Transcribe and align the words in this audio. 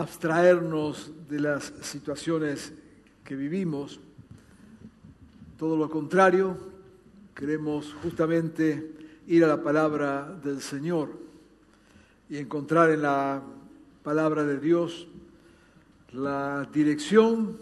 Abstraernos 0.00 1.12
de 1.28 1.40
las 1.40 1.72
situaciones 1.82 2.72
que 3.22 3.36
vivimos. 3.36 4.00
Todo 5.58 5.76
lo 5.76 5.90
contrario, 5.90 6.56
queremos 7.34 7.94
justamente 8.02 8.92
ir 9.26 9.44
a 9.44 9.48
la 9.48 9.62
palabra 9.62 10.38
del 10.42 10.62
Señor 10.62 11.10
y 12.28 12.38
encontrar 12.38 12.90
en 12.90 13.02
la 13.02 13.42
palabra 14.02 14.44
de 14.44 14.58
Dios 14.58 15.06
la 16.12 16.66
dirección, 16.72 17.58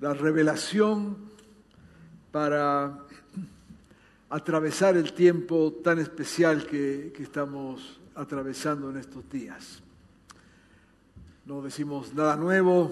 la 0.00 0.12
revelación 0.12 1.16
para 2.30 2.98
atravesar 4.28 4.96
el 4.96 5.12
tiempo 5.14 5.80
tan 5.82 5.98
especial 5.98 6.66
que, 6.66 7.12
que 7.16 7.22
estamos 7.22 8.00
atravesando 8.14 8.90
en 8.90 8.98
estos 8.98 9.28
días. 9.30 9.83
No 11.46 11.60
decimos 11.60 12.14
nada 12.14 12.36
nuevo 12.36 12.90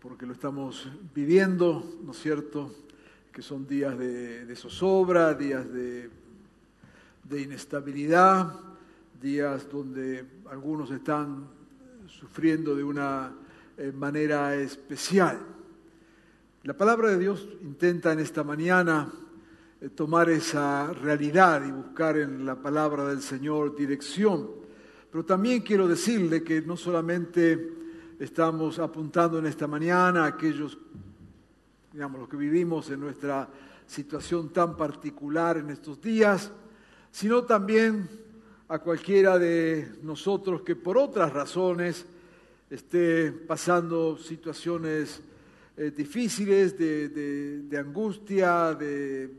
porque 0.00 0.24
lo 0.24 0.32
estamos 0.32 0.88
viviendo, 1.14 1.84
¿no 2.02 2.12
es 2.12 2.18
cierto? 2.18 2.72
Que 3.30 3.42
son 3.42 3.66
días 3.66 3.98
de, 3.98 4.56
zozobra, 4.56 5.34
días 5.34 5.70
de, 5.70 6.08
de 7.24 7.42
inestabilidad, 7.42 8.54
días 9.20 9.70
donde 9.70 10.24
algunos 10.50 10.90
están 10.90 11.46
sufriendo 12.06 12.74
de 12.74 12.84
una 12.84 13.34
eh, 13.76 13.92
manera 13.92 14.54
especial. 14.54 15.38
La 16.62 16.74
palabra 16.74 17.10
de 17.10 17.18
Dios 17.18 17.46
intenta 17.60 18.12
en 18.12 18.20
esta 18.20 18.44
mañana 18.44 19.12
eh, 19.82 19.90
tomar 19.90 20.30
esa 20.30 20.90
realidad 20.94 21.62
y 21.66 21.70
buscar 21.70 22.16
en 22.16 22.46
la 22.46 22.56
palabra 22.56 23.04
del 23.08 23.20
Señor 23.20 23.76
dirección. 23.76 24.67
Pero 25.10 25.24
también 25.24 25.62
quiero 25.62 25.88
decirle 25.88 26.42
que 26.42 26.60
no 26.60 26.76
solamente 26.76 27.72
estamos 28.18 28.78
apuntando 28.78 29.38
en 29.38 29.46
esta 29.46 29.66
mañana 29.66 30.24
a 30.24 30.28
aquellos, 30.28 30.76
digamos, 31.92 32.20
los 32.20 32.28
que 32.28 32.36
vivimos 32.36 32.90
en 32.90 33.00
nuestra 33.00 33.48
situación 33.86 34.50
tan 34.52 34.76
particular 34.76 35.56
en 35.56 35.70
estos 35.70 36.00
días, 36.00 36.50
sino 37.10 37.44
también 37.44 38.08
a 38.68 38.78
cualquiera 38.80 39.38
de 39.38 39.90
nosotros 40.02 40.60
que 40.60 40.76
por 40.76 40.98
otras 40.98 41.32
razones 41.32 42.04
esté 42.68 43.32
pasando 43.32 44.18
situaciones 44.18 45.22
eh, 45.78 45.90
difíciles 45.96 46.76
de, 46.76 47.08
de- 47.08 47.78
angustia, 47.78 48.74
de, 48.74 49.32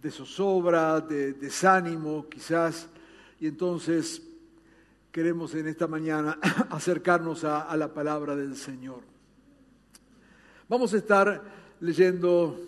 de 0.00 0.10
zozobra, 0.10 1.00
de 1.02 1.34
desánimo 1.34 2.26
quizás, 2.26 2.88
y 3.38 3.48
entonces 3.48 4.22
queremos 5.14 5.54
en 5.54 5.68
esta 5.68 5.86
mañana 5.86 6.40
acercarnos 6.70 7.44
a, 7.44 7.76
la 7.76 7.94
palabra 7.94 8.34
del 8.34 8.56
Señor. 8.56 9.02
Vamos 10.68 10.92
a 10.92 10.96
estar 10.96 11.40
leyendo 11.78 12.58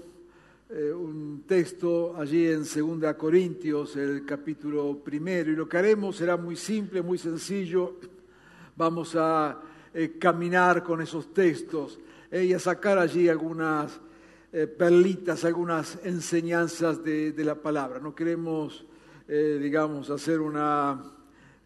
eh, 0.70 0.92
un 0.92 1.42
texto 1.44 2.16
allí 2.16 2.46
en 2.46 2.60
2 2.60 3.14
Corintios, 3.14 3.96
el 3.96 4.24
capítulo 4.24 4.96
primero, 5.02 5.50
y 5.50 5.56
lo 5.56 5.68
que 5.68 5.76
haremos 5.76 6.14
será 6.14 6.36
muy 6.36 6.54
simple, 6.54 7.02
muy 7.02 7.18
sencillo. 7.18 7.96
Vamos 8.76 9.16
a 9.16 9.60
eh, 9.92 10.16
caminar 10.16 10.84
con 10.84 11.00
esos 11.02 11.34
textos 11.34 11.98
eh, 12.30 12.44
y 12.44 12.52
a 12.52 12.60
sacar 12.60 12.96
allí 12.96 13.28
algunas 13.28 14.00
perlitas, 14.78 15.44
algunas 15.44 15.98
enseñanzas 16.04 17.02
de, 17.02 17.34
la 17.38 17.56
palabra. 17.56 17.98
No 17.98 18.14
queremos, 18.14 18.86
digamos, 19.28 20.08
hacer 20.08 20.40
una, 20.40 21.15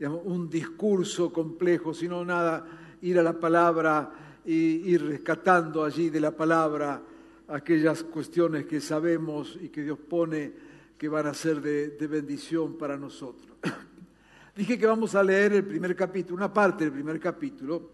un 0.09 0.49
discurso 0.49 1.33
complejo, 1.33 1.93
sino 1.93 2.25
nada, 2.25 2.67
ir 3.03 3.19
a 3.19 3.23
la 3.23 3.39
palabra 3.39 4.13
y 4.45 4.91
ir 4.91 5.05
rescatando 5.07 5.85
allí 5.85 6.09
de 6.11 6.21
la 6.21 6.31
palabra 6.31 7.03
aquellas 7.49 8.05
cuestiones 8.05 8.65
que 8.67 8.81
sabemos 8.81 9.59
y 9.61 9.69
que 9.69 9.83
Dios 9.83 9.99
pone 9.99 10.53
que 10.97 11.09
van 11.09 11.27
a 11.27 11.35
ser 11.35 11.61
de, 11.61 11.91
de 11.91 12.07
bendición 12.07 12.77
para 12.79 12.97
nosotros. 12.97 13.57
Dije 14.57 14.79
que 14.79 14.87
vamos 14.87 15.15
a 15.15 15.23
leer 15.23 15.55
el 15.55 15.65
primer 15.65 15.97
capítulo, 15.97 16.37
una 16.37 16.53
parte 16.53 16.85
del 16.85 16.93
primer 16.93 17.19
capítulo 17.19 17.91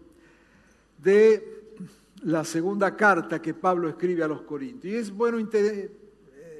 de 0.97 1.57
la 2.23 2.43
segunda 2.43 2.95
carta 2.95 3.41
que 3.41 3.53
Pablo 3.53 3.87
escribe 3.89 4.23
a 4.23 4.27
los 4.27 4.41
Corintios. 4.41 4.93
Y 4.93 4.97
es 4.97 5.11
bueno 5.11 5.39
inte- 5.39 5.91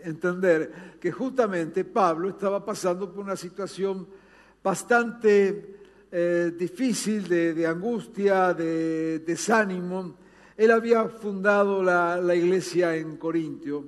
entender 0.04 0.98
que 1.00 1.12
justamente 1.12 1.84
Pablo 1.84 2.30
estaba 2.30 2.64
pasando 2.64 3.12
por 3.12 3.24
una 3.24 3.36
situación 3.36 4.08
bastante 4.64 5.78
eh, 6.12 6.52
difícil 6.58 7.28
de, 7.28 7.68
angustia, 7.68 8.54
de 8.54 9.20
desánimo. 9.20 10.16
Él 10.56 10.72
había 10.72 11.06
fundado 11.06 11.84
la, 11.84 12.18
la 12.18 12.34
iglesia 12.34 12.96
en 12.96 13.18
Corintio, 13.18 13.86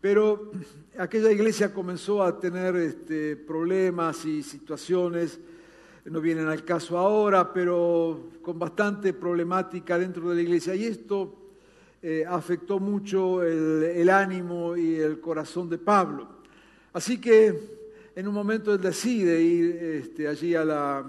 pero 0.00 0.50
aquella 0.98 1.30
iglesia 1.32 1.72
comenzó 1.72 2.22
a 2.22 2.38
tener 2.38 2.76
este, 2.76 3.36
problemas 3.36 4.24
y 4.24 4.42
situaciones, 4.42 5.40
no 6.04 6.20
vienen 6.20 6.48
al 6.48 6.64
caso 6.64 6.96
ahora, 6.96 7.52
pero 7.52 8.30
con 8.42 8.58
bastante 8.58 9.12
problemática 9.12 9.98
dentro 9.98 10.30
de 10.30 10.36
la 10.36 10.42
iglesia. 10.42 10.74
Y 10.74 10.84
esto 10.84 11.34
eh, 12.00 12.24
afectó 12.26 12.78
mucho 12.78 13.42
el, 13.42 13.82
el 13.84 14.10
ánimo 14.10 14.76
y 14.76 14.96
el 14.96 15.20
corazón 15.20 15.68
de 15.68 15.78
Pablo. 15.78 16.28
Así 16.92 17.20
que 17.20 17.77
en 18.18 18.26
un 18.26 18.34
momento 18.34 18.74
él 18.74 18.80
decide 18.80 19.40
ir 19.40 19.76
este, 19.76 20.26
allí 20.26 20.52
a 20.52 20.64
la, 20.64 21.06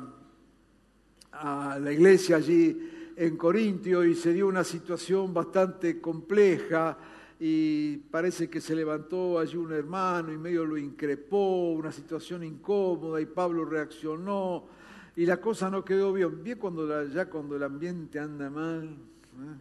a 1.31 1.79
la 1.79 1.91
iglesia 1.91 2.35
allí 2.35 3.13
en 3.15 3.35
Corintio 3.35 4.05
y 4.05 4.13
se 4.13 4.31
dio 4.31 4.45
una 4.45 4.63
situación 4.63 5.33
bastante 5.33 5.99
compleja 5.99 6.95
y 7.39 7.97
parece 7.97 8.47
que 8.47 8.61
se 8.61 8.75
levantó 8.75 9.39
allí 9.39 9.57
un 9.57 9.73
hermano 9.73 10.31
y 10.31 10.37
medio 10.37 10.63
lo 10.63 10.77
increpó, 10.77 11.71
una 11.71 11.91
situación 11.91 12.43
incómoda 12.43 13.19
y 13.19 13.25
Pablo 13.25 13.65
reaccionó 13.65 14.67
y 15.15 15.25
la 15.25 15.37
cosa 15.41 15.67
no 15.67 15.83
quedó 15.83 16.13
bien. 16.13 16.43
Bien 16.43 16.59
cuando 16.59 17.07
ya 17.07 17.25
cuando 17.25 17.55
el 17.55 17.63
ambiente 17.63 18.19
anda 18.19 18.51
mal. 18.51 18.83
¿eh? 18.83 19.57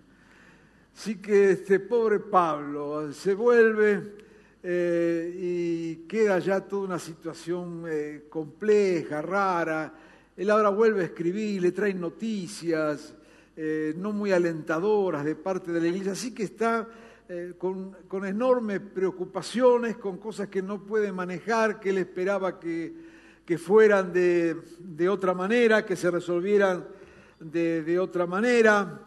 Así 0.95 1.17
que 1.17 1.53
este 1.53 1.81
pobre 1.81 2.21
Pablo 2.21 3.11
se 3.11 3.33
vuelve 3.33 4.28
eh, 4.63 5.35
y 5.39 5.95
queda 6.09 6.41
ya 6.41 6.61
toda 6.61 6.87
una 6.87 6.99
situación 6.99 7.85
eh, 7.89 8.25
compleja, 8.29 9.23
rara. 9.23 9.95
Él 10.37 10.51
ahora 10.51 10.71
vuelve 10.71 11.03
a 11.03 11.05
escribir, 11.05 11.63
le 11.63 11.73
traen 11.73 12.01
noticias 12.01 13.15
eh, 13.57 13.95
no 13.97 14.13
muy 14.13 14.33
alentadoras 14.33 15.25
de 15.25 15.37
parte 15.37 15.71
de 15.71 15.81
la 15.81 15.87
iglesia, 15.87 16.13
así 16.13 16.35
que 16.35 16.45
está 16.45 16.87
con, 17.59 17.95
con 18.09 18.25
enormes 18.25 18.81
preocupaciones, 18.81 19.99
con 19.99 20.17
cosas 20.17 20.49
que 20.49 20.63
no 20.63 20.87
puede 20.87 21.13
manejar, 21.13 21.79
que 21.79 21.91
él 21.91 21.99
esperaba 21.99 22.59
que, 22.59 22.95
que 23.45 23.59
fueran 23.59 24.15
de, 24.15 24.57
de 24.79 25.09
otra 25.11 25.35
manera, 25.35 25.85
que 25.85 25.95
se 25.95 26.11
resolvieran 26.11 26.87
de, 27.39 27.83
de 27.83 27.99
otra 27.99 28.25
manera. 28.25 29.03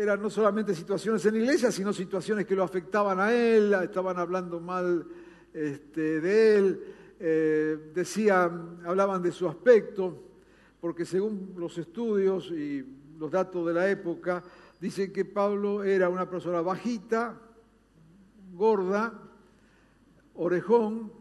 Eran 0.00 0.22
no 0.22 0.30
solamente 0.30 0.74
situaciones 0.74 1.26
en 1.26 1.34
la 1.34 1.40
iglesia, 1.40 1.70
sino 1.70 1.92
situaciones 1.92 2.46
que 2.46 2.56
lo 2.56 2.64
afectaban 2.64 3.20
a 3.20 3.34
él, 3.34 3.74
estaban 3.82 4.18
hablando 4.18 4.58
mal 4.58 5.06
este, 5.52 6.22
de 6.22 6.56
él, 6.56 6.84
eh, 7.18 7.92
decían, 7.94 8.78
hablaban 8.86 9.22
de 9.22 9.30
su 9.30 9.46
aspecto, 9.46 10.22
porque 10.80 11.04
según 11.04 11.52
los 11.58 11.76
estudios 11.76 12.50
y 12.50 12.82
los 13.18 13.30
datos 13.30 13.66
de 13.66 13.74
la 13.74 13.90
época, 13.90 14.42
dicen 14.80 15.12
que 15.12 15.26
Pablo 15.26 15.84
era 15.84 16.08
una 16.08 16.30
persona 16.30 16.62
bajita, 16.62 17.38
gorda, 18.54 19.12
orejón, 20.36 21.12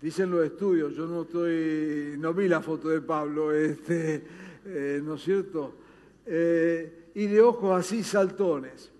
dicen 0.00 0.30
los 0.30 0.46
estudios, 0.46 0.94
yo 0.94 1.06
no 1.06 1.24
estoy, 1.24 2.14
no 2.16 2.32
vi 2.32 2.48
la 2.48 2.62
foto 2.62 2.88
de 2.88 3.02
Pablo, 3.02 3.52
este, 3.52 4.26
eh, 4.64 5.02
¿no 5.04 5.16
es 5.16 5.22
cierto? 5.22 5.84
Eh, 6.26 7.10
y 7.14 7.26
de 7.26 7.40
ojos 7.40 7.78
así 7.78 8.02
saltones. 8.02 8.90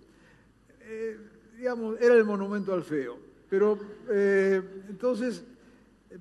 Eh, 0.82 1.18
digamos, 1.58 2.00
era 2.00 2.14
el 2.14 2.24
monumento 2.24 2.72
al 2.72 2.82
feo. 2.84 3.18
Pero 3.48 3.78
eh, 4.10 4.60
entonces, 4.88 5.44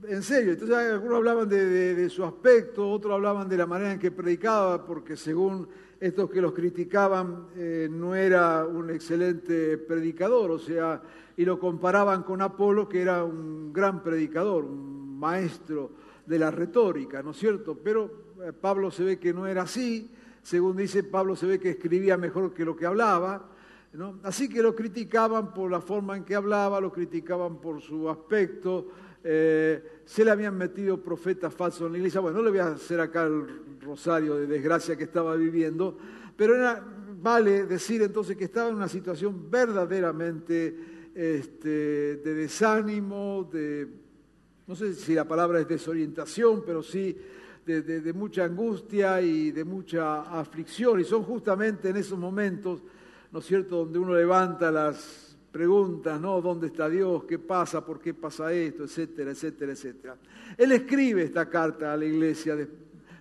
en 0.07 0.21
serio, 0.23 0.53
entonces 0.53 0.75
algunos 0.75 1.17
hablaban 1.17 1.47
de, 1.49 1.65
de- 1.65 1.95
de 1.95 2.09
su 2.09 2.23
aspecto, 2.23 2.89
otros 2.89 3.13
hablaban 3.13 3.47
de 3.49 3.57
la 3.57 3.65
manera 3.65 3.93
en 3.93 3.99
que 3.99 4.11
predicaba, 4.11 4.85
porque 4.85 5.15
según 5.15 5.67
estos 5.99 6.29
que 6.29 6.41
los 6.41 6.51
criticaban, 6.53 7.47
eh, 7.55 7.87
no 7.89 8.13
era 8.15 8.65
un 8.65 8.89
excelente 8.89 9.77
predicador, 9.77 10.51
o 10.51 10.59
sea, 10.59 11.01
y 11.37 11.45
lo 11.45 11.57
comparaban 11.59 12.23
con 12.23 12.41
Apolo, 12.41 12.87
que 12.87 13.01
era 13.01 13.23
un 13.23 13.71
gran 13.73 14.03
predicador, 14.03 14.65
un 14.65 15.17
maestro 15.17 15.91
de 16.25 16.39
la 16.39 16.51
retórica, 16.51 17.23
¿no 17.23 17.31
es 17.31 17.37
cierto? 17.37 17.77
Pero 17.81 18.33
eh, 18.43 18.51
Pablo 18.53 18.91
se 18.91 19.03
ve 19.03 19.17
que 19.19 19.33
no 19.33 19.47
era 19.47 19.63
así, 19.63 20.11
según 20.45 20.77
dice 20.77 21.03
Pablo 21.03 21.35
se 21.35 21.47
ve 21.47 21.59
que 21.59 21.71
escribía 21.71 22.17
mejor 22.17 22.53
que 22.53 22.63
lo 22.63 22.75
que 22.75 22.85
hablaba. 22.85 23.49
Así 24.21 24.47
que 24.47 24.61
lo 24.61 24.75
criticaban 24.75 25.55
por 25.55 25.71
la 25.71 25.81
forma 25.81 26.15
en 26.15 26.23
que 26.23 26.35
hablaba, 26.35 26.79
lo 26.79 26.91
criticaban 26.91 27.59
por 27.59 27.81
su 27.81 28.07
aspecto, 28.07 28.89
eh, 29.23 30.01
se 30.05 30.23
le 30.23 30.29
habían 30.29 30.55
metido 30.55 31.01
profetas 31.01 31.51
falsos 31.51 31.87
en 31.87 31.93
la 31.93 31.97
iglesia. 31.97 32.19
Bueno, 32.19 32.37
no 32.37 32.43
le 32.43 32.51
voy 32.51 32.59
a 32.59 32.67
hacer 32.67 32.99
acá 32.99 33.23
el 33.23 33.79
rosario 33.81 34.35
de 34.35 34.45
desgracia 34.45 34.95
que 34.95 35.05
estaba 35.05 35.35
viviendo, 35.35 35.97
pero 36.37 36.53
vale 37.23 37.65
decir 37.65 38.03
entonces 38.03 38.37
que 38.37 38.43
estaba 38.43 38.69
en 38.69 38.75
una 38.75 38.87
situación 38.87 39.49
verdaderamente 39.49 41.09
este, 41.15 42.17
de 42.17 42.33
desánimo, 42.35 43.49
de, 43.51 43.87
no 44.67 44.75
sé 44.75 44.93
si 44.93 45.15
la 45.15 45.27
palabra 45.27 45.59
es 45.59 45.67
desorientación, 45.67 46.61
pero 46.63 46.83
sí 46.83 47.17
de, 47.65 48.13
mucha 48.13 48.45
angustia 48.45 49.21
y 49.21 49.51
de 49.51 49.63
mucha 49.63 50.21
aflicción. 50.21 50.99
Y 50.99 51.03
son 51.03 51.23
justamente 51.23 51.89
en 51.89 51.97
esos 51.97 52.17
momentos, 52.17 52.81
¿no 53.31 53.39
es 53.39 53.45
cierto?, 53.45 53.77
donde 53.77 53.99
uno 53.99 54.13
levanta 54.15 54.71
las 54.71 55.37
preguntas, 55.51 56.19
¿no? 56.19 56.41
¿Dónde 56.41 56.67
está 56.67 56.89
Dios? 56.89 57.23
¿Qué 57.23 57.39
pasa? 57.39 57.85
¿Por 57.85 57.99
qué 57.99 58.13
pasa 58.13 58.51
esto? 58.51 58.83
Etcétera, 58.83 59.31
etcétera, 59.31 59.71
etcétera. 59.71 60.17
Él 60.57 60.71
escribe 60.73 61.23
esta 61.23 61.49
carta 61.49 61.93
a 61.93 61.97
la 61.97 62.05
iglesia 62.05 62.57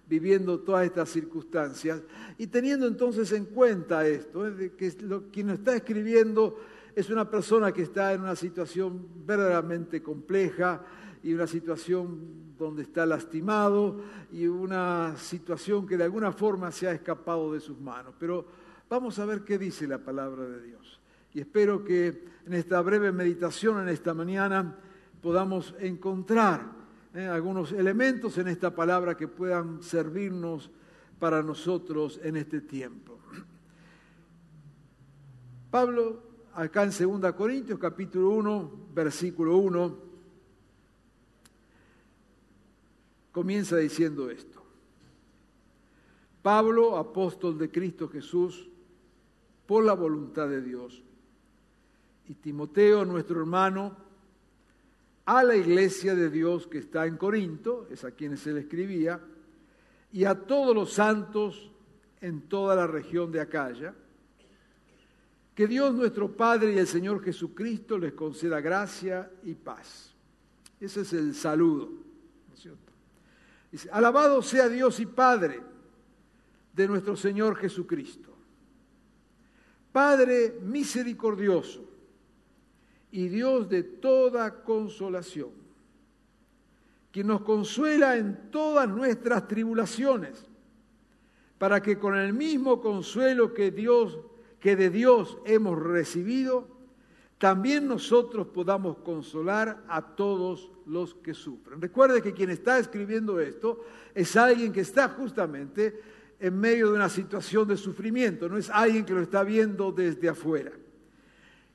viviendo 0.07 0.61
todas 0.61 0.85
estas 0.85 1.09
circunstancias 1.09 2.03
y 2.37 2.49
teniendo 2.49 2.87
entonces 2.87 3.33
en 3.33 3.47
cuenta 3.47 4.07
esto, 4.07 4.47
¿eh? 4.47 4.73
que 4.77 4.93
lo- 5.03 5.31
quien 5.31 5.51
está 5.51 5.75
escribiendo 5.77 6.59
es 6.95 7.09
una 7.09 7.29
persona 7.31 7.73
que 7.73 7.83
está 7.83 8.13
en 8.13 8.21
una 8.21 8.37
situación 8.37 9.07
verdaderamente 9.25 10.03
compleja 10.03 10.85
y 11.25 11.33
una 11.33 11.47
situación 11.47 12.55
donde 12.59 12.83
está 12.83 13.07
lastimado 13.07 13.99
y 14.31 14.47
una 14.47 15.17
situación 15.17 15.87
que 15.87 15.97
de 15.97 16.05
alguna 16.05 16.33
forma 16.33 16.71
se 16.71 16.87
ha 16.87 16.93
escapado 16.93 17.55
de 17.55 17.61
sus 17.61 17.81
manos. 17.81 18.15
Pero 18.21 18.45
vamos 18.91 19.19
a 19.19 19.25
ver 19.25 19.43
qué 19.43 19.57
dice 19.57 19.89
la 19.89 19.97
palabra 19.97 20.45
de 20.45 20.63
Dios. 20.63 21.01
Y 21.33 21.41
espero 21.41 21.83
que 21.83 22.27
en 22.45 22.53
esta 22.53 22.79
breve 22.83 23.11
meditación, 23.11 23.81
en 23.81 23.89
esta 23.89 24.13
mañana, 24.13 24.77
podamos 25.23 25.75
encontrar 25.81 26.61
eh, 27.15 27.27
algunos 27.27 27.73
elementos 27.73 28.37
en 28.37 28.49
esta 28.49 28.75
palabra 28.75 29.17
que 29.17 29.27
puedan 29.27 29.83
servirnos 29.83 30.71
para 31.19 31.43
nosotros 31.43 32.21
en 32.23 32.37
este 32.37 32.61
tiempo. 32.61 33.19
Pablo, 35.71 36.23
acá 36.53 36.83
en 36.83 37.21
2 37.23 37.33
Corintios 37.33 37.79
capítulo 37.79 38.29
1, 38.29 38.89
versículo 38.95 39.57
1, 39.57 40.14
comienza 43.35 43.77
diciendo 43.77 44.31
esto. 44.31 44.63
Pablo, 46.41 46.97
apóstol 46.97 47.59
de 47.59 47.69
Cristo 47.69 48.09
Jesús, 48.09 48.69
por 49.67 49.85
la 49.85 49.95
voluntad 49.95 50.49
de 50.49 50.63
Dios, 50.63 51.03
y 52.29 52.35
Timoteo, 52.35 53.05
nuestro 53.05 53.41
hermano, 53.41 53.97
a 55.27 55.43
la 55.43 55.57
iglesia 55.57 56.15
de 56.15 56.31
Dios 56.31 56.69
que 56.69 56.79
está 56.79 57.07
en 57.07 57.17
Corinto, 57.17 57.89
es 57.91 58.05
a 58.05 58.13
quienes 58.13 58.47
él 58.47 58.59
escribía, 58.59 59.21
y 60.13 60.25
a 60.25 60.35
todos 60.37 60.73
los 60.73 60.93
santos 60.93 61.73
en 62.21 62.43
toda 62.43 62.77
la 62.77 62.87
región 62.87 63.33
de 63.33 63.41
Acaya, 63.41 63.95
que 65.57 65.67
Dios 65.67 65.93
nuestro 65.93 66.31
Padre 66.31 66.75
y 66.75 66.79
el 66.79 66.87
Señor 66.87 67.21
Jesucristo 67.25 67.99
les 67.99 68.13
conceda 68.13 68.61
gracia 68.61 69.29
y 69.43 69.55
paz. 69.55 70.15
Ese 70.79 71.01
es 71.01 71.13
el 71.15 71.35
saludo. 71.35 72.04
Alabado 73.91 74.43
sea 74.43 74.69
Dios 74.69 75.01
y 75.01 75.07
Padre 75.07 75.61
de 76.73 76.89
nuestro 76.89 77.17
Señor 77.17 77.57
Jesucristo. 77.57 78.31
Padre 79.93 80.59
misericordioso 80.63 81.89
y 83.11 83.29
Dios 83.29 83.69
de 83.69 83.85
toda 83.85 84.65
consolación, 84.65 85.51
quien 87.13 87.29
nos 87.29 87.43
consuela 87.43 88.17
en 88.17 88.51
todas 88.51 88.89
nuestras 88.89 89.47
tribulaciones, 89.47 90.47
para 91.59 91.81
que 91.81 91.99
con 91.99 92.17
el 92.17 92.33
mismo 92.33 92.81
consuelo 92.81 93.55
que 93.55 93.71
Dios 93.71 94.19
que 94.65 94.77
de 94.77 94.89
Dios 94.89 95.37
hemos 95.45 95.79
recibido, 95.79 96.67
también 97.39 97.89
nosotros 97.89 98.47
podamos 98.49 98.99
consolar 98.99 99.85
a 99.89 100.01
todos 100.15 100.71
los 100.87 101.15
que 101.15 101.35
sufren. 101.35 101.81
Recuerde 101.81 102.23
que 102.23 102.33
quien 102.33 102.51
está 102.51 102.79
escribiendo 102.79 103.41
esto 103.41 103.85
es 104.15 104.37
alguien 104.37 104.73
que 104.73 104.81
está 104.81 105.09
justamente 105.09 106.01
en 106.39 106.59
medio 106.59 106.89
de 106.89 106.95
una 106.95 107.09
situación 107.09 107.67
de 107.69 107.77
sufrimiento, 107.77 108.49
no 108.49 108.57
es 108.57 108.71
alguien 108.71 109.05
que 109.05 109.15
lo 109.15 109.23
está 109.23 109.43
viendo 109.43 109.93
desde 109.93 110.29
afuera. 110.29 110.73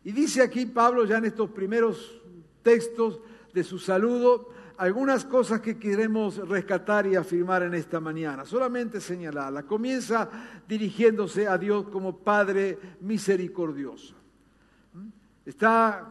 Y 0.03 0.11
dice 0.11 0.41
aquí 0.41 0.65
Pablo 0.65 1.05
ya 1.05 1.17
en 1.17 1.25
estos 1.25 1.49
primeros 1.49 2.21
textos 2.61 3.19
de 3.53 3.63
su 3.63 3.79
saludo 3.79 4.49
algunas 4.77 5.25
cosas 5.25 5.59
que 5.59 5.77
queremos 5.77 6.37
rescatar 6.47 7.05
y 7.05 7.17
afirmar 7.17 7.63
en 7.63 7.73
esta 7.73 7.99
mañana, 7.99 8.45
solamente 8.45 9.01
señalarla. 9.01 9.63
Comienza 9.63 10.29
dirigiéndose 10.69 11.47
a 11.47 11.57
Dios 11.57 11.89
como 11.89 12.17
Padre 12.17 12.79
misericordioso. 13.01 14.18
Está 15.49 16.07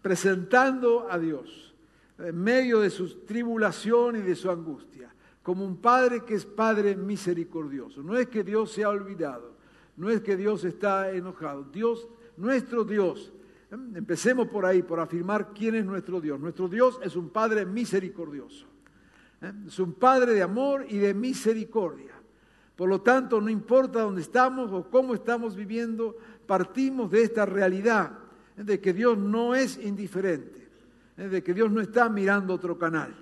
presentando 0.00 1.10
a 1.10 1.18
Dios 1.18 1.74
en 2.18 2.40
medio 2.40 2.78
de 2.78 2.90
su 2.90 3.24
tribulación 3.26 4.14
y 4.14 4.20
de 4.20 4.36
su 4.36 4.48
angustia, 4.48 5.12
como 5.42 5.64
un 5.64 5.78
Padre 5.78 6.24
que 6.24 6.34
es 6.34 6.46
Padre 6.46 6.94
misericordioso. 6.94 8.00
No 8.00 8.16
es 8.16 8.28
que 8.28 8.44
Dios 8.44 8.70
se 8.70 8.84
ha 8.84 8.90
olvidado, 8.90 9.56
no 9.96 10.08
es 10.08 10.20
que 10.20 10.36
Dios 10.36 10.62
está 10.62 11.10
enojado. 11.10 11.64
Dios, 11.64 12.06
nuestro 12.36 12.84
Dios, 12.84 13.32
¿eh? 13.72 13.76
empecemos 13.96 14.46
por 14.46 14.64
ahí, 14.64 14.84
por 14.84 15.00
afirmar 15.00 15.52
quién 15.52 15.74
es 15.74 15.84
nuestro 15.84 16.20
Dios. 16.20 16.38
Nuestro 16.38 16.68
Dios 16.68 17.00
es 17.02 17.16
un 17.16 17.30
Padre 17.30 17.66
misericordioso. 17.66 18.66
¿eh? 19.42 19.52
Es 19.66 19.80
un 19.80 19.94
Padre 19.94 20.32
de 20.32 20.44
amor 20.44 20.86
y 20.88 20.98
de 20.98 21.12
misericordia. 21.12 22.12
Por 22.76 22.88
lo 22.88 23.00
tanto, 23.00 23.40
no 23.40 23.50
importa 23.50 24.02
dónde 24.02 24.20
estamos 24.20 24.70
o 24.70 24.88
cómo 24.88 25.12
estamos 25.12 25.56
viviendo, 25.56 26.16
partimos 26.46 27.10
de 27.10 27.24
esta 27.24 27.44
realidad. 27.44 28.19
De 28.64 28.80
que 28.80 28.92
Dios 28.92 29.16
no 29.16 29.54
es 29.54 29.78
indiferente, 29.78 30.68
de 31.16 31.42
que 31.42 31.54
Dios 31.54 31.70
no 31.70 31.80
está 31.80 32.08
mirando 32.08 32.54
otro 32.54 32.78
canal, 32.78 33.14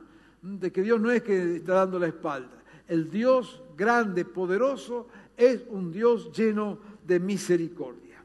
de 0.42 0.72
que 0.72 0.82
Dios 0.82 1.00
no 1.00 1.10
es 1.10 1.22
que 1.22 1.56
está 1.56 1.74
dando 1.74 1.98
la 1.98 2.08
espalda. 2.08 2.62
El 2.86 3.10
Dios 3.10 3.62
grande, 3.76 4.24
poderoso, 4.24 5.08
es 5.36 5.62
un 5.68 5.92
Dios 5.92 6.32
lleno 6.32 6.78
de 7.06 7.20
misericordia. 7.20 8.22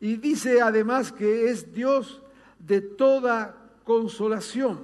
Y 0.00 0.16
dice 0.16 0.60
además 0.60 1.12
que 1.12 1.48
es 1.48 1.72
Dios 1.72 2.22
de 2.58 2.80
toda 2.80 3.56
consolación. 3.84 4.80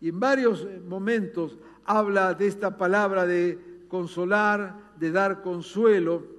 Y 0.00 0.10
en 0.10 0.20
varios 0.20 0.66
momentos 0.86 1.58
habla 1.84 2.34
de 2.34 2.46
esta 2.46 2.76
palabra 2.76 3.26
de 3.26 3.58
consolar, 3.88 4.92
de 4.98 5.10
dar 5.10 5.42
consuelo. 5.42 6.37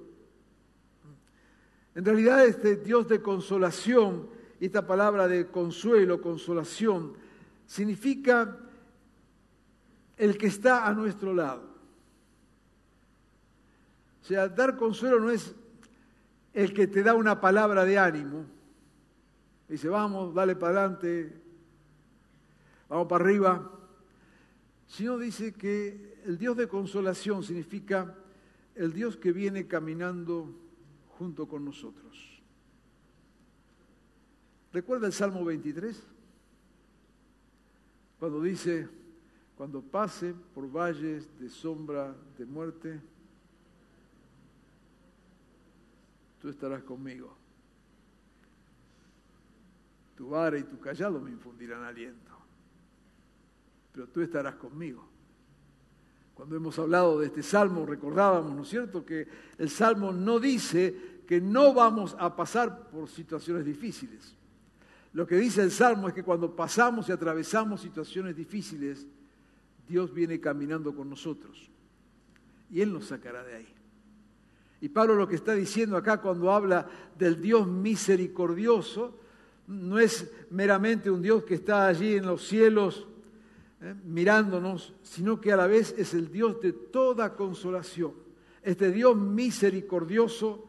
En 2.00 2.06
realidad 2.06 2.46
este 2.46 2.76
Dios 2.76 3.08
de 3.08 3.20
consolación, 3.20 4.26
esta 4.58 4.86
palabra 4.86 5.28
de 5.28 5.48
consuelo, 5.48 6.22
consolación, 6.22 7.12
significa 7.66 8.56
el 10.16 10.38
que 10.38 10.46
está 10.46 10.86
a 10.86 10.94
nuestro 10.94 11.34
lado. 11.34 11.62
O 14.22 14.24
sea, 14.24 14.48
dar 14.48 14.78
consuelo 14.78 15.20
no 15.20 15.28
es 15.30 15.54
el 16.54 16.72
que 16.72 16.86
te 16.86 17.02
da 17.02 17.12
una 17.12 17.38
palabra 17.38 17.84
de 17.84 17.98
ánimo. 17.98 18.46
Dice, 19.68 19.90
vamos, 19.90 20.32
dale 20.32 20.56
para 20.56 20.78
adelante, 20.78 21.38
vamos 22.88 23.08
para 23.08 23.26
arriba. 23.26 23.70
Sino 24.86 25.18
dice 25.18 25.52
que 25.52 26.22
el 26.24 26.38
Dios 26.38 26.56
de 26.56 26.66
consolación 26.66 27.42
significa 27.42 28.16
el 28.74 28.94
Dios 28.94 29.18
que 29.18 29.32
viene 29.32 29.66
caminando 29.66 30.69
junto 31.20 31.46
con 31.46 31.62
nosotros. 31.66 32.40
¿Recuerda 34.72 35.06
el 35.06 35.12
Salmo 35.12 35.44
23? 35.44 36.02
Cuando 38.18 38.40
dice, 38.40 38.88
cuando 39.54 39.82
pase 39.82 40.32
por 40.54 40.72
valles 40.72 41.28
de 41.38 41.50
sombra 41.50 42.16
de 42.38 42.46
muerte, 42.46 43.02
tú 46.40 46.48
estarás 46.48 46.82
conmigo. 46.84 47.36
Tu 50.16 50.26
vara 50.26 50.56
y 50.56 50.62
tu 50.62 50.80
callado 50.80 51.20
me 51.20 51.32
infundirán 51.32 51.82
aliento, 51.82 52.32
pero 53.92 54.08
tú 54.08 54.22
estarás 54.22 54.54
conmigo. 54.54 55.06
Cuando 56.40 56.56
hemos 56.56 56.78
hablado 56.78 57.20
de 57.20 57.26
este 57.26 57.42
salmo, 57.42 57.84
recordábamos, 57.84 58.56
¿no 58.56 58.62
es 58.62 58.68
cierto?, 58.70 59.04
que 59.04 59.28
el 59.58 59.68
salmo 59.68 60.10
no 60.10 60.40
dice 60.40 61.20
que 61.26 61.38
no 61.38 61.74
vamos 61.74 62.16
a 62.18 62.34
pasar 62.34 62.88
por 62.88 63.10
situaciones 63.10 63.62
difíciles. 63.66 64.34
Lo 65.12 65.26
que 65.26 65.36
dice 65.36 65.60
el 65.60 65.70
salmo 65.70 66.08
es 66.08 66.14
que 66.14 66.22
cuando 66.22 66.56
pasamos 66.56 67.10
y 67.10 67.12
atravesamos 67.12 67.82
situaciones 67.82 68.34
difíciles, 68.34 69.06
Dios 69.86 70.14
viene 70.14 70.40
caminando 70.40 70.96
con 70.96 71.10
nosotros 71.10 71.68
y 72.70 72.80
Él 72.80 72.90
nos 72.90 73.08
sacará 73.08 73.44
de 73.44 73.56
ahí. 73.56 73.68
Y 74.80 74.88
Pablo 74.88 75.16
lo 75.16 75.28
que 75.28 75.36
está 75.36 75.52
diciendo 75.52 75.94
acá 75.98 76.22
cuando 76.22 76.50
habla 76.50 76.88
del 77.18 77.38
Dios 77.38 77.66
misericordioso, 77.66 79.14
no 79.66 79.98
es 79.98 80.32
meramente 80.48 81.10
un 81.10 81.20
Dios 81.20 81.44
que 81.44 81.56
está 81.56 81.86
allí 81.86 82.14
en 82.14 82.24
los 82.24 82.48
cielos 82.48 83.09
eh, 83.82 83.94
mirándonos, 84.04 84.94
sino 85.02 85.40
que 85.40 85.52
a 85.52 85.56
la 85.56 85.66
vez 85.66 85.94
es 85.96 86.12
el 86.14 86.30
Dios 86.30 86.60
de 86.60 86.72
toda 86.72 87.34
consolación. 87.34 88.12
Este 88.62 88.90
Dios 88.92 89.16
misericordioso 89.16 90.68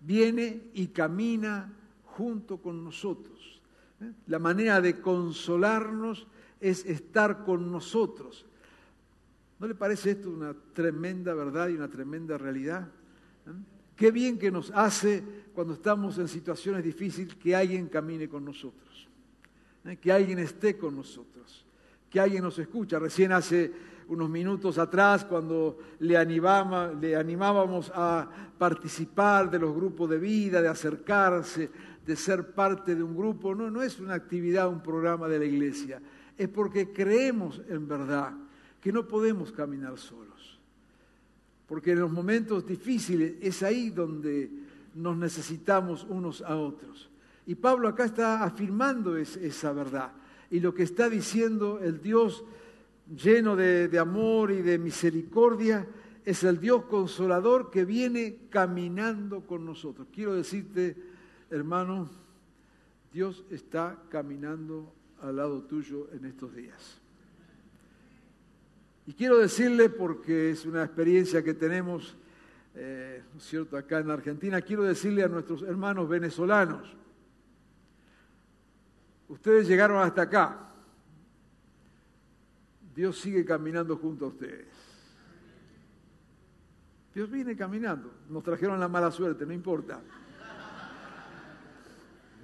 viene 0.00 0.70
y 0.74 0.88
camina 0.88 1.72
junto 2.04 2.58
con 2.58 2.84
nosotros. 2.84 3.62
¿eh? 4.00 4.12
La 4.26 4.38
manera 4.38 4.80
de 4.80 5.00
consolarnos 5.00 6.26
es 6.60 6.84
estar 6.84 7.44
con 7.44 7.72
nosotros. 7.72 8.44
¿No 9.58 9.66
le 9.66 9.74
parece 9.74 10.12
esto 10.12 10.30
una 10.30 10.54
tremenda 10.72 11.34
verdad 11.34 11.68
y 11.68 11.74
una 11.74 11.88
tremenda 11.88 12.36
realidad? 12.36 12.88
¿Eh? 13.46 13.50
Qué 13.96 14.12
bien 14.12 14.38
que 14.38 14.50
nos 14.50 14.70
hace 14.70 15.24
cuando 15.54 15.74
estamos 15.74 16.18
en 16.18 16.28
situaciones 16.28 16.84
difíciles 16.84 17.34
que 17.34 17.56
alguien 17.56 17.88
camine 17.88 18.28
con 18.28 18.44
nosotros, 18.44 19.08
que 20.00 20.12
alguien 20.12 20.38
esté 20.38 20.78
con 20.78 20.94
nosotros, 20.94 21.66
que 22.10 22.20
alguien 22.20 22.42
nos 22.42 22.58
escucha. 22.58 22.98
Recién 22.98 23.32
hace 23.32 23.72
unos 24.08 24.30
minutos 24.30 24.78
atrás, 24.78 25.24
cuando 25.24 25.78
le, 26.00 26.16
animaba, 26.16 26.92
le 26.92 27.14
animábamos 27.16 27.92
a 27.94 28.28
participar 28.56 29.50
de 29.50 29.58
los 29.58 29.74
grupos 29.74 30.08
de 30.10 30.18
vida, 30.18 30.62
de 30.62 30.68
acercarse, 30.68 31.70
de 32.06 32.16
ser 32.16 32.52
parte 32.52 32.94
de 32.94 33.02
un 33.02 33.16
grupo, 33.16 33.54
no, 33.54 33.70
no 33.70 33.82
es 33.82 34.00
una 34.00 34.14
actividad, 34.14 34.68
un 34.68 34.82
programa 34.82 35.28
de 35.28 35.38
la 35.38 35.44
iglesia 35.44 36.00
es 36.38 36.48
porque 36.48 36.92
creemos 36.92 37.60
en 37.68 37.86
verdad 37.88 38.32
que 38.80 38.92
no 38.92 39.06
podemos 39.06 39.50
caminar 39.50 39.98
solos. 39.98 40.58
Porque 41.66 41.90
en 41.90 42.00
los 42.00 42.10
momentos 42.10 42.64
difíciles 42.64 43.34
es 43.42 43.62
ahí 43.62 43.90
donde 43.90 44.48
nos 44.94 45.16
necesitamos 45.16 46.06
unos 46.08 46.40
a 46.40 46.56
otros. 46.56 47.10
Y 47.44 47.56
Pablo 47.56 47.88
acá 47.88 48.04
está 48.04 48.44
afirmando 48.44 49.16
esa 49.16 49.72
verdad. 49.72 50.12
Y 50.50 50.60
lo 50.60 50.74
que 50.74 50.82
está 50.82 51.08
diciendo 51.10 51.80
el 51.82 52.00
Dios 52.00 52.44
lleno 53.16 53.56
de, 53.56 53.98
amor 53.98 54.50
y 54.50 54.62
de 54.62 54.78
misericordia 54.78 55.86
es 56.24 56.44
el 56.44 56.60
Dios 56.60 56.84
consolador 56.84 57.70
que 57.70 57.84
viene 57.84 58.48
caminando 58.50 59.46
con 59.46 59.64
nosotros. 59.64 60.08
Quiero 60.12 60.34
decirte, 60.34 60.96
hermano, 61.50 62.10
Dios 63.12 63.44
está 63.50 64.02
caminando 64.10 64.92
al 65.22 65.36
lado 65.36 65.62
tuyo 65.62 66.08
en 66.12 66.26
estos 66.26 66.54
días. 66.54 67.00
Y 69.06 69.14
quiero 69.14 69.38
decirle, 69.38 69.88
porque 69.88 70.50
es 70.50 70.66
una 70.66 70.84
experiencia 70.84 71.42
que 71.42 71.54
tenemos, 71.54 72.14
eh, 72.74 73.22
¿no 73.32 73.38
es 73.38 73.46
cierto?, 73.46 73.78
acá 73.78 74.00
en 74.00 74.10
Argentina, 74.10 74.60
quiero 74.60 74.82
decirle 74.82 75.24
a 75.24 75.28
nuestros 75.28 75.62
hermanos 75.62 76.10
venezolanos, 76.10 76.97
ustedes 79.28 79.68
llegaron 79.68 80.02
hasta 80.02 80.22
acá, 80.22 80.70
Dios 82.94 83.18
sigue 83.18 83.44
caminando 83.44 83.96
junto 83.96 84.24
a 84.24 84.28
ustedes. 84.28 84.66
Dios 87.14 87.30
viene 87.30 87.56
caminando, 87.56 88.12
nos 88.28 88.42
trajeron 88.42 88.78
la 88.78 88.88
mala 88.88 89.10
suerte, 89.10 89.46
no 89.46 89.52
importa. 89.52 90.00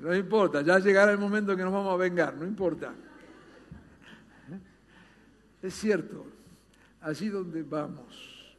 No 0.01 0.15
importa, 0.15 0.63
ya 0.63 0.79
llegará 0.79 1.13
el 1.13 1.19
momento 1.19 1.53
en 1.53 1.59
que 1.59 1.65
nos 1.65 1.73
vamos 1.73 1.95
a 1.95 1.97
vengar, 1.97 2.35
no 2.37 2.45
importa. 2.45 2.93
Es 5.63 5.75
cierto, 5.75 6.27
allí 7.01 7.29
donde 7.29 7.63
vamos, 7.63 8.57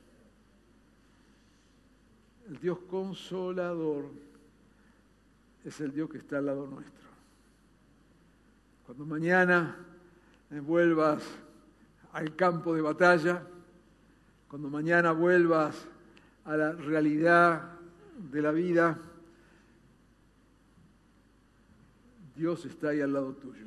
el 2.47 2.57
Dios 2.59 2.79
consolador 2.89 4.05
es 5.63 5.79
el 5.81 5.91
Dios 5.91 6.09
que 6.09 6.17
está 6.17 6.37
al 6.37 6.47
lado 6.47 6.65
nuestro. 6.65 7.04
Cuando 8.85 9.05
mañana 9.05 9.75
vuelvas 10.51 11.23
al 12.13 12.35
campo 12.35 12.75
de 12.75 12.81
batalla, 12.81 13.43
cuando 14.47 14.69
mañana 14.69 15.11
vuelvas 15.11 15.87
a 16.45 16.55
la 16.55 16.71
realidad 16.71 17.79
de 18.31 18.41
la 18.41 18.51
vida, 18.51 18.99
Dios 22.35 22.65
está 22.65 22.89
ahí 22.89 23.01
al 23.01 23.11
lado 23.11 23.33
tuyo. 23.33 23.65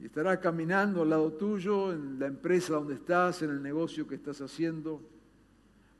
Y 0.00 0.06
estará 0.06 0.40
caminando 0.40 1.02
al 1.02 1.10
lado 1.10 1.32
tuyo, 1.34 1.92
en 1.92 2.18
la 2.18 2.26
empresa 2.26 2.74
donde 2.74 2.94
estás, 2.94 3.42
en 3.42 3.50
el 3.50 3.62
negocio 3.62 4.08
que 4.08 4.16
estás 4.16 4.40
haciendo 4.40 5.00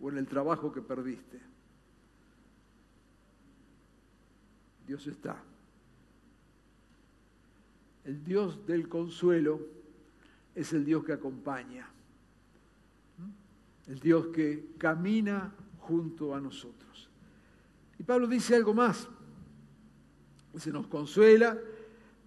o 0.00 0.08
en 0.10 0.18
el 0.18 0.26
trabajo 0.26 0.72
que 0.72 0.82
perdiste. 0.82 1.40
Dios 4.86 5.06
está. 5.06 5.36
El 8.04 8.24
Dios 8.24 8.66
del 8.66 8.88
consuelo 8.88 9.60
es 10.54 10.72
el 10.72 10.84
Dios 10.84 11.04
que 11.04 11.12
acompaña, 11.12 11.88
el 13.86 14.00
Dios 14.00 14.28
que 14.28 14.72
camina 14.78 15.52
junto 15.78 16.34
a 16.34 16.40
nosotros. 16.40 17.08
Y 17.98 18.02
Pablo 18.02 18.26
dice 18.26 18.56
algo 18.56 18.74
más 18.74 19.08
se 20.58 20.72
nos 20.72 20.86
consuela 20.86 21.58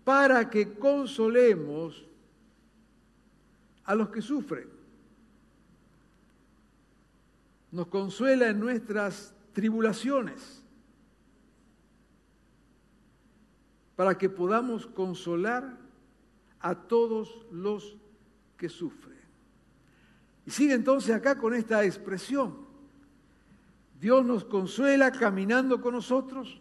para 0.03 0.49
que 0.49 0.73
consolemos 0.73 2.05
a 3.85 3.95
los 3.95 4.09
que 4.09 4.21
sufren. 4.21 4.67
Nos 7.71 7.87
consuela 7.87 8.49
en 8.49 8.59
nuestras 8.59 9.33
tribulaciones, 9.51 10.62
para 14.03 14.17
que 14.17 14.29
podamos 14.29 14.85
consolar 14.85 15.77
a 16.59 16.75
todos 16.75 17.45
los 17.51 17.95
que 18.57 18.67
sufren. 18.67 19.17
Y 20.45 20.51
sigue 20.51 20.73
entonces 20.73 21.15
acá 21.15 21.37
con 21.37 21.53
esta 21.53 21.85
expresión. 21.85 22.55
Dios 23.99 24.25
nos 24.25 24.43
consuela 24.43 25.09
caminando 25.11 25.79
con 25.79 25.93
nosotros 25.93 26.59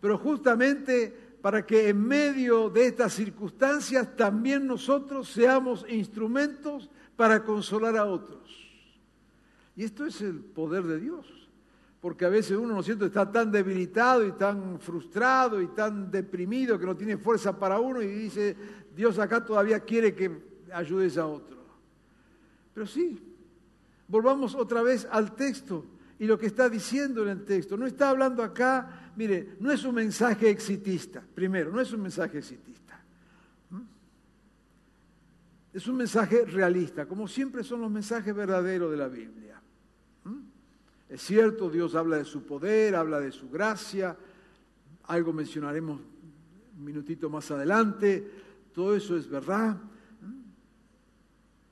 pero 0.00 0.18
justamente 0.18 1.10
para 1.42 1.64
que 1.66 1.88
en 1.88 2.00
medio 2.00 2.70
de 2.70 2.86
estas 2.86 3.14
circunstancias 3.14 4.16
también 4.16 4.66
nosotros 4.66 5.28
seamos 5.28 5.84
instrumentos 5.88 6.88
para 7.16 7.44
consolar 7.44 7.96
a 7.96 8.04
otros. 8.04 8.40
Y 9.76 9.84
esto 9.84 10.06
es 10.06 10.20
el 10.20 10.36
poder 10.40 10.84
de 10.84 11.00
Dios, 11.00 11.47
porque 12.08 12.24
a 12.24 12.30
veces 12.30 12.56
uno, 12.56 12.74
¿no 12.74 12.82
siento, 12.82 13.04
está 13.04 13.30
tan 13.30 13.52
debilitado 13.52 14.26
y 14.26 14.32
tan 14.32 14.80
frustrado 14.80 15.60
y 15.60 15.66
tan 15.66 16.10
deprimido 16.10 16.78
que 16.78 16.86
no 16.86 16.96
tiene 16.96 17.18
fuerza 17.18 17.58
para 17.58 17.78
uno 17.78 18.00
y 18.00 18.06
dice, 18.06 18.56
Dios 18.96 19.18
acá 19.18 19.44
todavía 19.44 19.80
quiere 19.80 20.14
que 20.14 20.64
ayudes 20.72 21.18
a 21.18 21.26
otro. 21.26 21.58
Pero 22.72 22.86
sí, 22.86 23.22
volvamos 24.06 24.54
otra 24.54 24.80
vez 24.80 25.06
al 25.10 25.34
texto 25.36 25.84
y 26.18 26.24
lo 26.24 26.38
que 26.38 26.46
está 26.46 26.70
diciendo 26.70 27.24
en 27.24 27.28
el 27.28 27.44
texto. 27.44 27.76
No 27.76 27.86
está 27.86 28.08
hablando 28.08 28.42
acá, 28.42 29.12
mire, 29.14 29.56
no 29.60 29.70
es 29.70 29.84
un 29.84 29.94
mensaje 29.94 30.48
exitista, 30.48 31.22
primero, 31.34 31.70
no 31.70 31.78
es 31.78 31.92
un 31.92 32.00
mensaje 32.00 32.38
exitista. 32.38 32.98
¿Mm? 33.68 33.82
Es 35.74 35.86
un 35.86 35.96
mensaje 35.98 36.46
realista, 36.46 37.04
como 37.04 37.28
siempre 37.28 37.62
son 37.62 37.82
los 37.82 37.90
mensajes 37.90 38.34
verdaderos 38.34 38.90
de 38.92 38.96
la 38.96 39.08
Biblia. 39.08 39.57
Es 41.08 41.22
cierto, 41.22 41.70
Dios 41.70 41.94
habla 41.94 42.18
de 42.18 42.24
su 42.24 42.42
poder, 42.42 42.94
habla 42.94 43.18
de 43.18 43.32
su 43.32 43.48
gracia, 43.48 44.16
algo 45.04 45.32
mencionaremos 45.32 46.00
un 46.78 46.84
minutito 46.84 47.30
más 47.30 47.50
adelante, 47.50 48.30
todo 48.72 48.94
eso 48.94 49.16
es 49.16 49.28
verdad. 49.28 49.78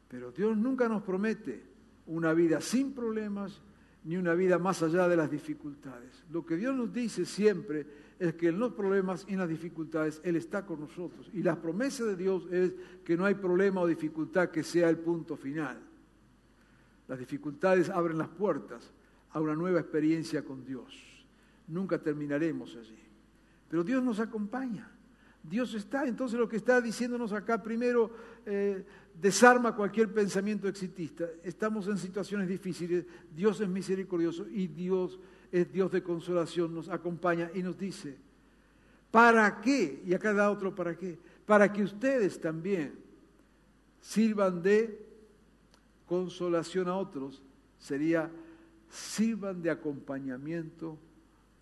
Pero 0.09 0.33
Dios 0.33 0.57
nunca 0.57 0.89
nos 0.89 1.03
promete 1.03 1.63
una 2.07 2.33
vida 2.33 2.61
sin 2.61 2.93
problemas 2.93 3.61
ni 4.05 4.17
una 4.17 4.35
vida 4.35 4.59
más 4.59 4.83
allá 4.83 5.09
de 5.09 5.17
las 5.17 5.31
dificultades. 5.31 6.25
Lo 6.31 6.47
que 6.47 6.57
Dios 6.57 6.75
nos 6.75 6.93
dice 6.93 7.27
siempre 7.27 7.87
es 8.19 8.35
que 8.35 8.49
en 8.49 8.59
los 8.59 8.73
problemas 8.73 9.27
y 9.29 9.35
en 9.35 9.41
las 9.41 9.49
dificultades 9.49 10.21
Él 10.25 10.37
está 10.37 10.65
con 10.65 10.81
nosotros. 10.81 11.29
Y 11.35 11.43
la 11.43 11.61
promesa 11.61 12.05
de 12.05 12.17
Dios 12.17 12.47
es 12.51 12.73
que 13.05 13.17
no 13.17 13.27
hay 13.27 13.35
problema 13.35 13.81
o 13.83 13.87
dificultad 13.87 14.51
que 14.51 14.63
sea 14.63 14.89
el 14.89 14.99
punto 14.99 15.37
final. 15.37 15.79
Las 17.09 17.19
dificultades 17.19 17.91
abren 17.91 18.17
las 18.17 18.29
puertas 18.29 18.93
a 19.37 19.41
una 19.43 19.55
nueva 19.55 19.81
experiencia 19.81 20.43
con 20.43 20.65
Dios. 20.65 20.97
Nunca 21.69 21.99
terminaremos 21.99 22.75
allí. 22.75 22.99
Pero 23.69 23.85
Dios 23.85 24.03
nos 24.03 24.19
acompaña. 24.19 24.91
Dios 25.43 25.75
está. 25.75 26.07
Entonces 26.07 26.39
lo 26.39 26.49
que 26.49 26.57
está 26.57 26.81
diciéndonos 26.81 27.35
acá, 27.35 27.63
primero, 27.63 28.11
eh, 28.47 28.83
desarma 29.21 29.77
cualquier 29.77 30.11
pensamiento 30.11 30.69
exitista. 30.69 31.27
Estamos 31.45 31.87
en 31.87 31.99
situaciones 31.99 32.49
difíciles. 32.49 33.05
Dios 33.31 33.61
es 33.61 33.69
misericordioso 33.69 34.49
y 34.49 34.69
Dios 34.69 35.19
es 35.53 35.71
Dios 35.71 35.93
de 35.93 36.03
consolación. 36.03 36.75
Nos 36.75 36.89
acompaña 36.89 37.51
y 37.53 37.63
nos 37.63 37.77
dice, 37.77 38.17
¿para 39.11 39.61
qué? 39.61 40.03
Y 40.07 40.15
acá 40.15 40.33
da 40.33 40.51
otro 40.51 40.75
para 40.75 40.97
qué. 40.97 41.19
Para 41.45 41.71
que 41.71 41.83
ustedes 41.83 42.41
también 42.41 42.95
sirvan 44.01 44.63
de 44.63 44.99
consolación 46.07 46.89
a 46.89 46.97
otros. 46.97 47.43
Sería, 47.79 48.31
sirvan 48.97 49.63
de 49.63 49.71
acompañamiento 49.71 50.99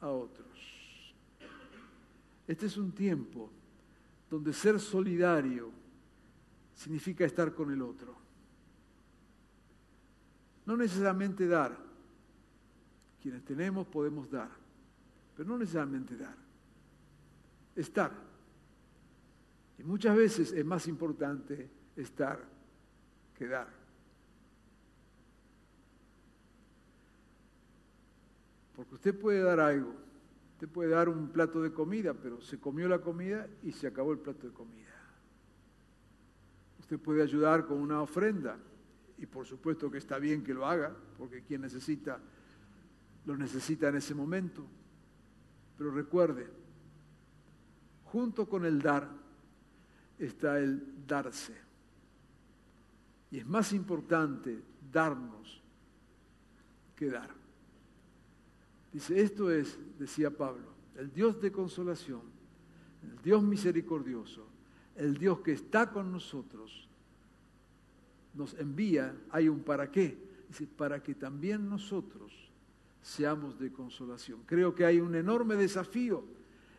a 0.01 0.09
otros. 0.09 0.47
Este 2.47 2.67
es 2.67 2.77
un 2.77 2.93
tiempo 2.93 3.51
donde 4.31 4.53
ser 4.53 4.79
solidario 4.79 5.71
significa 6.75 7.25
estar 7.25 7.53
con 7.53 7.73
el 7.73 7.83
otro. 7.83 8.15
No 10.67 10.77
necesariamente 10.77 11.47
dar. 11.47 11.77
Quienes 13.21 13.43
tenemos 13.45 13.87
podemos 13.87 14.31
dar, 14.31 14.51
pero 15.35 15.49
no 15.49 15.59
necesariamente 15.59 16.17
dar. 16.17 16.37
Estar. 17.75 18.13
Y 19.79 19.83
muchas 19.83 20.15
veces 20.15 20.53
es 20.53 20.65
más 20.65 20.87
importante 20.87 21.71
estar 21.97 22.45
que 23.35 23.47
dar. 23.47 23.84
Porque 28.75 28.95
usted 28.95 29.19
puede 29.19 29.41
dar 29.41 29.61
algo, 29.61 29.95
usted 30.53 30.69
puede 30.69 30.91
dar 30.91 31.09
un 31.09 31.29
plato 31.29 31.63
de 31.63 31.73
comida, 31.73 32.15
pero 32.15 32.41
se 32.41 32.59
comió 32.59 32.89
la 32.89 33.01
comida 33.01 33.49
y 33.63 33.73
se 33.73 33.87
acabó 33.87 34.13
el 34.13 34.19
plato 34.19 34.47
de 34.47 34.53
comida. 34.53 34.95
Usted 36.81 36.99
puede 36.99 37.23
ayudar 37.23 37.67
con 37.67 37.79
una 37.79 38.03
ofrenda 38.03 38.59
y 39.19 39.27
por 39.27 39.47
supuesto 39.47 39.91
que 39.91 39.99
está 39.99 40.19
bien 40.19 40.43
que 40.43 40.53
lo 40.53 40.67
haga, 40.67 40.95
porque 41.17 41.43
quien 41.43 41.61
necesita, 41.61 42.19
lo 43.25 43.37
necesita 43.37 43.89
en 43.89 43.97
ese 43.97 44.15
momento. 44.15 44.67
Pero 45.79 45.91
recuerde, 45.91 46.47
junto 48.05 48.49
con 48.49 48.65
el 48.65 48.83
dar 48.83 49.09
está 50.19 50.59
el 50.59 51.07
darse. 51.07 51.55
Y 53.31 53.39
es 53.39 53.47
más 53.47 53.73
importante 53.73 54.63
darnos 54.93 55.63
que 56.95 57.11
dar. 57.11 57.44
Dice, 58.95 59.21
esto 59.21 59.51
es, 59.51 59.77
decía 59.99 60.31
Pablo, 60.31 60.69
el 60.97 61.13
Dios 61.13 61.41
de 61.41 61.51
consolación, 61.51 62.23
el 63.03 63.21
Dios 63.25 63.43
misericordioso, 63.43 64.47
el 64.95 65.19
Dios 65.19 65.41
que 65.41 65.51
está 65.51 65.91
con 65.91 66.13
nosotros, 66.13 66.89
nos 68.35 68.55
envía, 68.55 69.13
hay 69.31 69.49
un 69.49 69.65
para 69.65 69.91
qué, 69.91 70.17
para 70.77 71.03
que 71.03 71.17
también 71.17 71.69
nosotros 71.69 72.33
seamos 73.03 73.59
de 73.59 73.73
consolación. 73.73 74.43
Creo 74.47 74.77
que 74.77 74.85
hay 74.85 75.01
un 75.01 75.17
enorme 75.17 75.57
desafío 75.57 76.25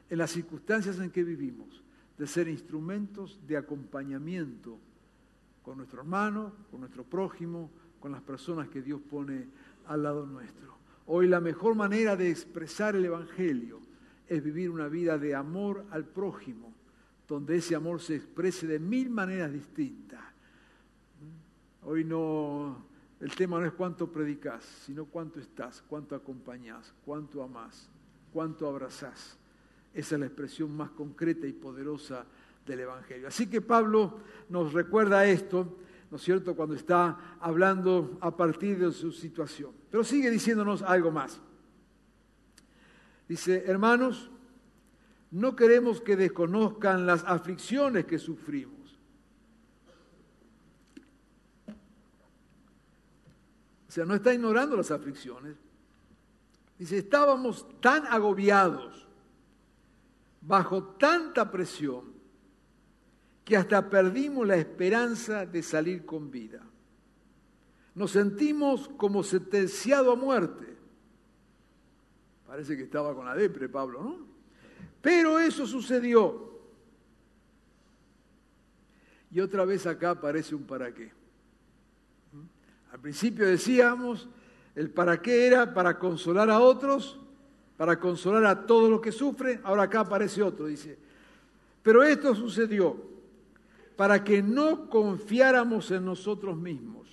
en 0.09 0.17
las 0.17 0.31
circunstancias 0.31 0.97
en 0.99 1.11
que 1.11 1.23
vivimos, 1.25 1.83
de 2.17 2.27
ser 2.27 2.47
instrumentos 2.47 3.41
de 3.45 3.57
acompañamiento 3.57 4.79
con 5.63 5.79
nuestro 5.79 5.99
hermano, 5.99 6.53
con 6.71 6.79
nuestro 6.79 7.03
prójimo, 7.03 7.69
con 7.99 8.13
las 8.13 8.21
personas 8.21 8.69
que 8.69 8.81
Dios 8.81 9.01
pone 9.01 9.47
al 9.85 10.03
lado 10.03 10.25
nuestro. 10.25 10.74
Hoy 11.07 11.27
la 11.27 11.39
mejor 11.39 11.75
manera 11.75 12.15
de 12.15 12.29
expresar 12.29 12.95
el 12.95 13.05
Evangelio 13.05 13.79
es 14.27 14.43
vivir 14.43 14.71
una 14.71 14.87
vida 14.87 15.17
de 15.17 15.35
amor 15.35 15.85
al 15.91 16.05
prójimo, 16.05 16.73
donde 17.27 17.57
ese 17.57 17.75
amor 17.75 18.01
se 18.01 18.15
exprese 18.15 18.65
de 18.65 18.79
mil 18.79 19.09
maneras 19.09 19.51
distintas. 19.51 20.21
Hoy 21.83 22.03
no, 22.03 22.85
el 23.19 23.35
tema 23.35 23.59
no 23.59 23.67
es 23.67 23.73
cuánto 23.73 24.11
predicas, 24.11 24.63
sino 24.85 25.05
cuánto 25.05 25.39
estás, 25.39 25.83
cuánto 25.87 26.15
acompañás, 26.15 26.91
cuánto 27.05 27.43
amás, 27.43 27.87
cuánto 28.33 28.67
abrazás. 28.67 29.37
Esa 29.93 30.15
es 30.15 30.19
la 30.19 30.25
expresión 30.25 30.75
más 30.75 30.89
concreta 30.91 31.45
y 31.45 31.53
poderosa 31.53 32.25
del 32.65 32.79
Evangelio. 32.79 33.27
Así 33.27 33.47
que 33.47 33.61
Pablo 33.61 34.19
nos 34.49 34.73
recuerda 34.73 35.25
esto, 35.27 35.77
¿no 36.11 36.17
es 36.17 36.23
cierto?, 36.23 36.55
cuando 36.55 36.75
está 36.75 37.37
hablando 37.39 38.17
a 38.21 38.35
partir 38.35 38.79
de 38.79 38.91
su 38.91 39.11
situación. 39.11 39.71
Pero 39.89 40.03
sigue 40.03 40.29
diciéndonos 40.29 40.81
algo 40.81 41.11
más. 41.11 41.39
Dice, 43.27 43.63
hermanos, 43.65 44.29
no 45.31 45.55
queremos 45.55 45.99
que 46.01 46.15
desconozcan 46.15 47.05
las 47.05 47.23
aflicciones 47.25 48.05
que 48.05 48.19
sufrimos. 48.19 48.99
O 53.87 53.91
sea, 53.91 54.05
no 54.05 54.15
está 54.15 54.33
ignorando 54.33 54.75
las 54.75 54.91
aflicciones. 54.91 55.55
Dice, 56.77 56.97
estábamos 56.97 57.65
tan 57.79 58.05
agobiados, 58.07 59.07
bajo 60.41 60.83
tanta 60.83 61.49
presión, 61.49 62.14
que 63.45 63.55
hasta 63.55 63.91
perdimos 63.91 64.45
la 64.47 64.57
esperanza 64.57 65.45
de 65.45 65.61
salir 65.61 66.03
con 66.03 66.31
vida. 66.31 66.61
Nos 67.93 68.11
sentimos 68.11 68.89
como 68.97 69.23
sentenciado 69.23 70.11
a 70.11 70.15
muerte. 70.15 70.75
Parece 72.47 72.75
que 72.75 72.83
estaba 72.83 73.13
con 73.13 73.25
la 73.25 73.35
depre 73.35 73.69
Pablo, 73.69 74.03
¿no? 74.03 74.17
Pero 74.99 75.37
eso 75.37 75.67
sucedió. 75.67 76.59
Y 79.29 79.39
otra 79.39 79.63
vez 79.63 79.85
acá 79.85 80.11
aparece 80.11 80.55
un 80.55 80.63
para 80.63 80.91
qué. 80.91 81.11
Al 82.91 82.99
principio 82.99 83.45
decíamos, 83.45 84.27
el 84.73 84.89
para 84.89 85.21
qué 85.21 85.45
era 85.45 85.71
para 85.71 85.99
consolar 85.99 86.49
a 86.49 86.59
otros, 86.59 87.19
para 87.77 87.99
consolar 87.99 88.45
a 88.45 88.65
todos 88.65 88.89
los 88.89 89.01
que 89.01 89.11
sufren. 89.11 89.61
Ahora 89.63 89.83
acá 89.83 89.99
aparece 89.99 90.41
otro, 90.41 90.65
dice. 90.65 90.97
Pero 91.83 92.03
esto 92.03 92.33
sucedió 92.33 93.14
para 93.95 94.23
que 94.23 94.41
no 94.41 94.89
confiáramos 94.89 95.91
en 95.91 96.05
nosotros 96.05 96.57
mismos, 96.57 97.07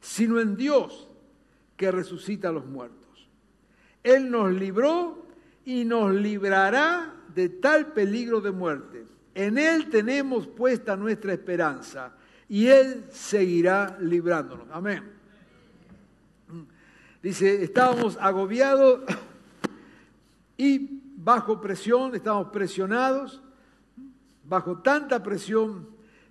sino 0.00 0.40
en 0.40 0.56
Dios 0.56 1.08
que 1.76 1.90
resucita 1.90 2.48
a 2.48 2.52
los 2.52 2.66
muertos. 2.66 3.28
Él 4.02 4.30
nos 4.30 4.52
libró 4.52 5.26
y 5.64 5.84
nos 5.84 6.14
librará 6.14 7.14
de 7.34 7.48
tal 7.48 7.92
peligro 7.92 8.40
de 8.40 8.50
muerte. 8.50 9.04
En 9.34 9.58
Él 9.58 9.88
tenemos 9.90 10.46
puesta 10.46 10.96
nuestra 10.96 11.32
esperanza 11.32 12.12
y 12.48 12.66
Él 12.66 13.06
seguirá 13.10 13.98
librándonos. 14.00 14.66
Amén. 14.70 15.02
Dice, 17.22 17.62
estábamos 17.62 18.16
agobiados 18.20 19.00
y 20.56 21.00
bajo 21.16 21.60
presión, 21.60 22.14
estábamos 22.14 22.50
presionados 22.50 23.42
bajo 24.48 24.78
tanta 24.78 25.22
presión 25.22 25.88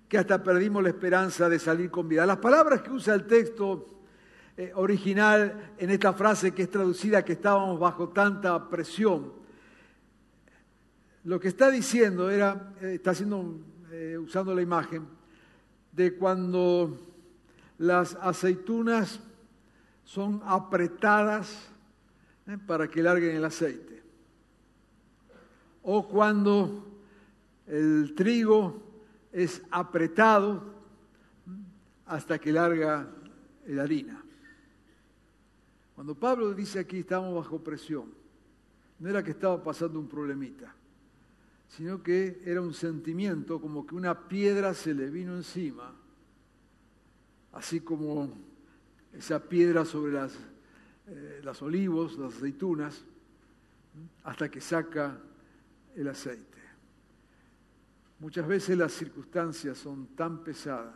que 0.08 0.18
hasta 0.18 0.42
perdimos 0.42 0.82
la 0.82 0.88
esperanza 0.88 1.48
de 1.48 1.58
salir 1.58 1.90
con 1.90 2.08
vida. 2.08 2.26
Las 2.26 2.38
palabras 2.38 2.82
que 2.82 2.90
usa 2.90 3.14
el 3.14 3.26
texto 3.26 3.86
eh, 4.56 4.72
original 4.74 5.74
en 5.78 5.90
esta 5.90 6.12
frase 6.12 6.52
que 6.52 6.62
es 6.62 6.70
traducida 6.70 7.24
que 7.24 7.34
estábamos 7.34 7.78
bajo 7.78 8.08
tanta 8.08 8.68
presión, 8.68 9.32
lo 11.24 11.38
que 11.38 11.48
está 11.48 11.70
diciendo 11.70 12.30
era, 12.30 12.74
eh, 12.80 12.94
está 12.94 13.10
haciendo, 13.10 13.60
eh, 13.92 14.18
usando 14.18 14.54
la 14.54 14.62
imagen 14.62 15.06
de 15.92 16.16
cuando 16.16 16.98
las 17.76 18.16
aceitunas 18.16 19.20
son 20.04 20.40
apretadas 20.44 21.68
para 22.66 22.88
que 22.88 23.02
larguen 23.02 23.36
el 23.36 23.44
aceite. 23.44 24.02
O 25.82 26.08
cuando 26.08 26.87
el 27.68 28.14
trigo 28.14 28.82
es 29.30 29.62
apretado 29.70 30.74
hasta 32.06 32.38
que 32.38 32.52
larga 32.52 33.08
la 33.66 33.82
harina. 33.82 34.24
Cuando 35.94 36.14
Pablo 36.14 36.54
dice 36.54 36.78
aquí 36.78 37.00
estamos 37.00 37.34
bajo 37.34 37.62
presión, 37.62 38.12
no 38.98 39.08
era 39.08 39.22
que 39.22 39.32
estaba 39.32 39.62
pasando 39.62 39.98
un 39.98 40.08
problemita, 40.08 40.74
sino 41.68 42.02
que 42.02 42.40
era 42.44 42.60
un 42.62 42.72
sentimiento 42.72 43.60
como 43.60 43.86
que 43.86 43.94
una 43.94 44.28
piedra 44.28 44.74
se 44.74 44.94
le 44.94 45.10
vino 45.10 45.36
encima, 45.36 45.94
así 47.52 47.80
como 47.80 48.32
esa 49.12 49.42
piedra 49.42 49.84
sobre 49.84 50.12
las, 50.12 50.34
eh, 51.08 51.40
las 51.44 51.60
olivos, 51.62 52.16
las 52.18 52.36
aceitunas, 52.36 53.04
hasta 54.24 54.48
que 54.50 54.60
saca 54.60 55.18
el 55.94 56.08
aceite. 56.08 56.47
Muchas 58.20 58.46
veces 58.46 58.76
las 58.76 58.92
circunstancias 58.92 59.78
son 59.78 60.08
tan 60.08 60.42
pesadas 60.42 60.94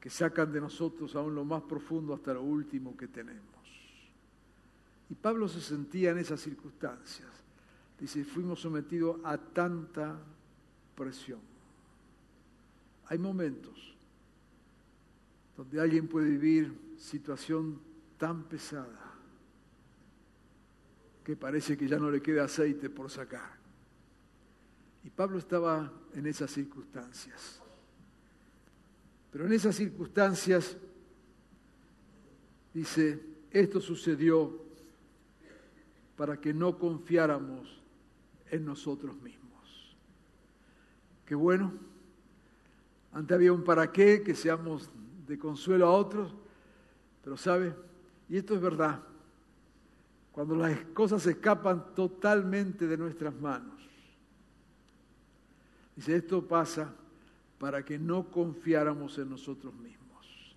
que 0.00 0.10
sacan 0.10 0.52
de 0.52 0.60
nosotros 0.60 1.14
aún 1.14 1.34
lo 1.34 1.44
más 1.44 1.62
profundo 1.62 2.14
hasta 2.14 2.34
lo 2.34 2.42
último 2.42 2.96
que 2.96 3.06
tenemos. 3.08 3.46
Y 5.10 5.14
Pablo 5.14 5.46
se 5.46 5.60
sentía 5.60 6.10
en 6.10 6.18
esas 6.18 6.40
circunstancias. 6.40 7.28
Dice, 8.00 8.24
fuimos 8.24 8.60
sometidos 8.60 9.20
a 9.22 9.36
tanta 9.38 10.18
presión. 10.96 11.38
Hay 13.06 13.18
momentos 13.18 13.94
donde 15.56 15.80
alguien 15.80 16.08
puede 16.08 16.30
vivir 16.30 16.96
situación 16.96 17.78
tan 18.18 18.44
pesada 18.44 19.12
que 21.22 21.36
parece 21.36 21.76
que 21.76 21.86
ya 21.86 21.98
no 21.98 22.10
le 22.10 22.20
queda 22.20 22.44
aceite 22.44 22.90
por 22.90 23.10
sacar. 23.10 23.61
Y 25.04 25.10
Pablo 25.10 25.38
estaba 25.38 25.92
en 26.14 26.26
esas 26.26 26.50
circunstancias. 26.50 27.60
Pero 29.30 29.46
en 29.46 29.52
esas 29.52 29.74
circunstancias, 29.74 30.76
dice, 32.74 33.22
esto 33.50 33.80
sucedió 33.80 34.62
para 36.16 36.40
que 36.40 36.52
no 36.52 36.78
confiáramos 36.78 37.82
en 38.50 38.64
nosotros 38.64 39.20
mismos. 39.22 39.96
Qué 41.24 41.34
bueno. 41.34 41.72
Antes 43.12 43.34
había 43.34 43.52
un 43.52 43.64
para 43.64 43.90
qué, 43.90 44.22
que 44.22 44.34
seamos 44.34 44.90
de 45.26 45.38
consuelo 45.38 45.86
a 45.86 45.92
otros, 45.92 46.34
pero 47.24 47.36
sabe, 47.36 47.74
y 48.28 48.36
esto 48.36 48.54
es 48.54 48.60
verdad, 48.60 49.02
cuando 50.32 50.56
las 50.56 50.78
cosas 50.94 51.26
escapan 51.26 51.94
totalmente 51.94 52.86
de 52.86 52.96
nuestras 52.96 53.34
manos. 53.34 53.71
Dice, 55.96 56.16
esto 56.16 56.46
pasa 56.46 56.94
para 57.58 57.84
que 57.84 57.98
no 57.98 58.30
confiáramos 58.30 59.18
en 59.18 59.30
nosotros 59.30 59.74
mismos. 59.74 60.56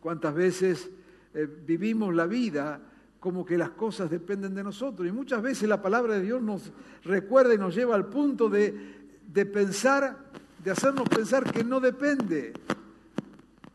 ¿Cuántas 0.00 0.34
veces 0.34 0.90
eh, 1.34 1.48
vivimos 1.66 2.14
la 2.14 2.26
vida 2.26 2.80
como 3.18 3.44
que 3.44 3.56
las 3.56 3.70
cosas 3.70 4.10
dependen 4.10 4.54
de 4.54 4.64
nosotros? 4.64 5.08
Y 5.08 5.12
muchas 5.12 5.42
veces 5.42 5.68
la 5.68 5.80
palabra 5.80 6.14
de 6.14 6.22
Dios 6.22 6.42
nos 6.42 6.72
recuerda 7.04 7.54
y 7.54 7.58
nos 7.58 7.74
lleva 7.74 7.94
al 7.94 8.06
punto 8.06 8.48
de, 8.48 9.10
de 9.26 9.46
pensar, 9.46 10.18
de 10.62 10.70
hacernos 10.70 11.08
pensar 11.08 11.50
que 11.50 11.64
no 11.64 11.80
depende 11.80 12.52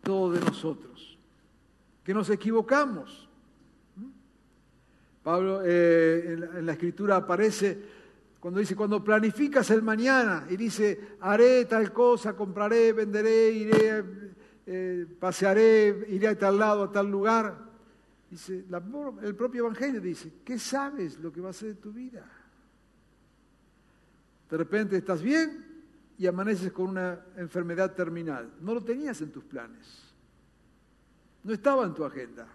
todo 0.04 0.32
de 0.32 0.40
nosotros, 0.40 1.18
que 2.04 2.14
nos 2.14 2.30
equivocamos 2.30 3.28
Pablo 5.28 5.60
eh, 5.62 6.40
en 6.56 6.66
la 6.66 6.72
escritura 6.72 7.18
aparece 7.18 7.78
cuando 8.40 8.60
dice, 8.60 8.76
cuando 8.76 9.04
planificas 9.04 9.70
el 9.72 9.82
mañana 9.82 10.46
y 10.50 10.58
dice, 10.58 11.18
haré 11.22 11.66
tal 11.66 11.92
cosa, 11.92 12.36
compraré, 12.36 12.94
venderé, 12.94 13.52
iré, 13.52 14.04
eh, 14.66 15.08
pasearé, 15.20 16.06
iré 16.10 16.28
a 16.28 16.38
tal 16.38 16.60
lado, 16.60 16.84
a 16.84 16.92
tal 16.92 17.10
lugar. 17.10 17.68
Dice, 18.30 18.66
el 19.24 19.36
propio 19.36 19.66
Evangelio 19.66 20.00
dice, 20.00 20.34
¿qué 20.44 20.60
sabes 20.60 21.20
lo 21.20 21.32
que 21.32 21.42
va 21.42 21.50
a 21.50 21.54
ser 21.54 21.70
de 21.70 21.82
tu 21.82 21.92
vida? 21.92 22.30
De 24.50 24.58
repente 24.58 24.98
estás 24.98 25.22
bien 25.22 25.66
y 26.18 26.28
amaneces 26.28 26.72
con 26.72 26.90
una 26.90 27.20
enfermedad 27.38 27.94
terminal. 27.94 28.52
No 28.62 28.74
lo 28.74 28.84
tenías 28.84 29.22
en 29.22 29.32
tus 29.32 29.44
planes. 29.44 30.04
No 31.44 31.54
estaba 31.54 31.86
en 31.86 31.94
tu 31.94 32.04
agenda. 32.04 32.48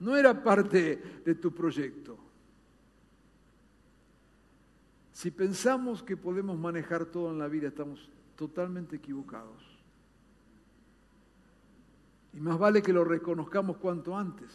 No 0.00 0.16
era 0.16 0.42
parte 0.42 1.20
de 1.24 1.34
tu 1.36 1.52
proyecto. 1.54 2.18
Si 5.22 5.30
pensamos 5.30 6.02
que 6.02 6.16
podemos 6.16 6.58
manejar 6.58 7.04
todo 7.04 7.30
en 7.30 7.38
la 7.38 7.46
vida, 7.46 7.68
estamos 7.68 8.10
totalmente 8.34 8.96
equivocados. 8.96 9.62
Y 12.32 12.40
más 12.40 12.58
vale 12.58 12.82
que 12.82 12.92
lo 12.92 13.04
reconozcamos 13.04 13.76
cuanto 13.76 14.18
antes, 14.18 14.50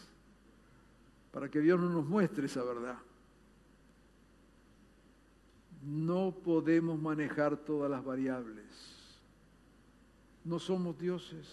para 1.31 1.49
que 1.49 1.61
Dios 1.61 1.79
no 1.79 1.87
nos 1.87 2.05
muestre 2.05 2.47
esa 2.47 2.65
verdad. 2.65 2.97
No 5.83 6.35
podemos 6.35 6.99
manejar 6.99 7.55
todas 7.55 7.89
las 7.89 8.03
variables. 8.03 8.65
No 10.43 10.59
somos 10.59 10.99
dioses. 10.99 11.47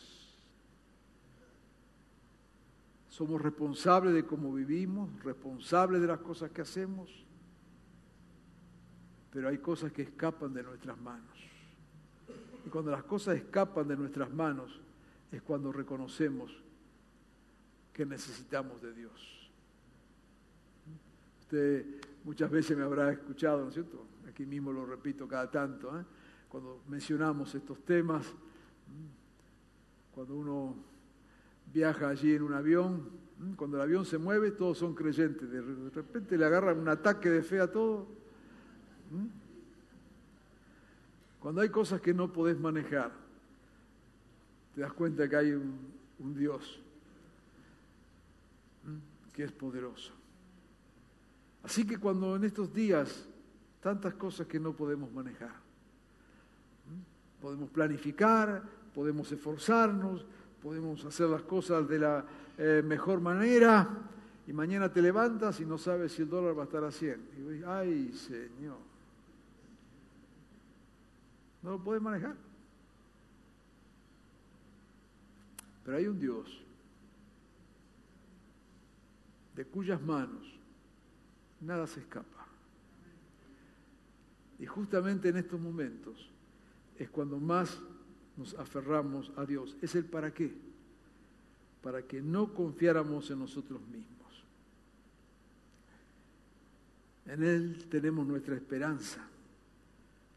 Somos 3.10 3.40
responsables 3.40 4.12
de 4.12 4.26
cómo 4.26 4.52
vivimos, 4.52 5.08
responsables 5.22 6.00
de 6.00 6.08
las 6.08 6.18
cosas 6.18 6.50
que 6.50 6.62
hacemos, 6.62 7.23
pero 9.34 9.48
hay 9.48 9.58
cosas 9.58 9.90
que 9.90 10.02
escapan 10.02 10.54
de 10.54 10.62
nuestras 10.62 10.96
manos. 11.00 11.36
Y 12.64 12.70
cuando 12.70 12.92
las 12.92 13.02
cosas 13.02 13.36
escapan 13.36 13.88
de 13.88 13.96
nuestras 13.96 14.32
manos 14.32 14.80
es 15.32 15.42
cuando 15.42 15.72
reconocemos 15.72 16.52
que 17.92 18.06
necesitamos 18.06 18.80
de 18.80 18.94
Dios. 18.94 19.50
Usted 21.40 21.84
muchas 22.22 22.48
veces 22.48 22.76
me 22.76 22.84
habrá 22.84 23.10
escuchado, 23.10 23.62
¿no 23.62 23.68
es 23.68 23.74
cierto? 23.74 24.06
Aquí 24.28 24.46
mismo 24.46 24.72
lo 24.72 24.86
repito 24.86 25.26
cada 25.26 25.50
tanto, 25.50 25.98
¿eh? 25.98 26.04
cuando 26.48 26.82
mencionamos 26.86 27.52
estos 27.56 27.84
temas, 27.84 28.32
cuando 30.12 30.36
uno 30.36 30.76
viaja 31.72 32.08
allí 32.08 32.34
en 32.34 32.42
un 32.42 32.54
avión, 32.54 33.10
cuando 33.56 33.78
el 33.78 33.82
avión 33.82 34.04
se 34.04 34.16
mueve, 34.16 34.52
todos 34.52 34.78
son 34.78 34.94
creyentes, 34.94 35.50
de 35.50 35.90
repente 35.90 36.38
le 36.38 36.44
agarran 36.44 36.78
un 36.78 36.88
ataque 36.88 37.28
de 37.28 37.42
fe 37.42 37.58
a 37.58 37.72
todo. 37.72 38.22
Cuando 41.40 41.60
hay 41.60 41.68
cosas 41.68 42.00
que 42.00 42.14
no 42.14 42.32
podés 42.32 42.58
manejar, 42.58 43.12
te 44.74 44.80
das 44.80 44.92
cuenta 44.92 45.28
que 45.28 45.36
hay 45.36 45.52
un, 45.52 46.34
Dios 46.34 46.80
que 49.32 49.44
es 49.44 49.52
poderoso. 49.52 50.12
Así 51.62 51.86
que 51.86 51.98
cuando 51.98 52.36
en 52.36 52.44
estos 52.44 52.72
días, 52.72 53.26
tantas 53.80 54.14
cosas 54.14 54.46
que 54.46 54.58
no 54.58 54.72
podemos 54.72 55.12
manejar, 55.12 55.54
podemos 57.40 57.68
planificar, 57.70 58.62
podemos 58.94 59.30
esforzarnos, 59.30 60.24
podemos 60.62 61.04
hacer 61.04 61.28
las 61.28 61.42
cosas 61.42 61.86
de 61.88 61.98
la 61.98 62.24
eh, 62.56 62.82
mejor 62.84 63.20
manera, 63.20 63.88
y 64.46 64.52
mañana 64.52 64.92
te 64.92 65.02
levantas 65.02 65.60
y 65.60 65.66
no 65.66 65.78
sabes 65.78 66.12
si 66.12 66.22
el 66.22 66.28
dólar 66.28 66.56
va 66.56 66.62
a 66.62 66.66
estar 66.66 66.84
a 66.84 66.90
100. 66.90 67.28
Y 67.36 67.40
dices, 67.40 67.66
ay 67.66 68.12
Señor, 68.12 68.93
no 71.64 71.70
lo 71.70 71.78
puedes 71.82 72.02
manejar. 72.02 72.36
Pero 75.82 75.96
hay 75.96 76.06
un 76.06 76.20
Dios 76.20 76.62
de 79.56 79.64
cuyas 79.64 80.00
manos 80.02 80.46
nada 81.62 81.86
se 81.86 82.00
escapa. 82.00 82.46
Y 84.58 84.66
justamente 84.66 85.30
en 85.30 85.38
estos 85.38 85.58
momentos 85.58 86.28
es 86.98 87.08
cuando 87.08 87.38
más 87.38 87.78
nos 88.36 88.54
aferramos 88.54 89.32
a 89.36 89.46
Dios. 89.46 89.76
Es 89.80 89.94
el 89.94 90.04
para 90.04 90.32
qué. 90.34 90.54
Para 91.82 92.02
que 92.02 92.20
no 92.20 92.52
confiáramos 92.52 93.30
en 93.30 93.38
nosotros 93.38 93.80
mismos. 93.88 94.44
En 97.26 97.42
Él 97.42 97.86
tenemos 97.90 98.26
nuestra 98.26 98.54
esperanza. 98.54 99.26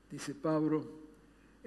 Dice 0.10 0.34
Pablo, 0.34 1.07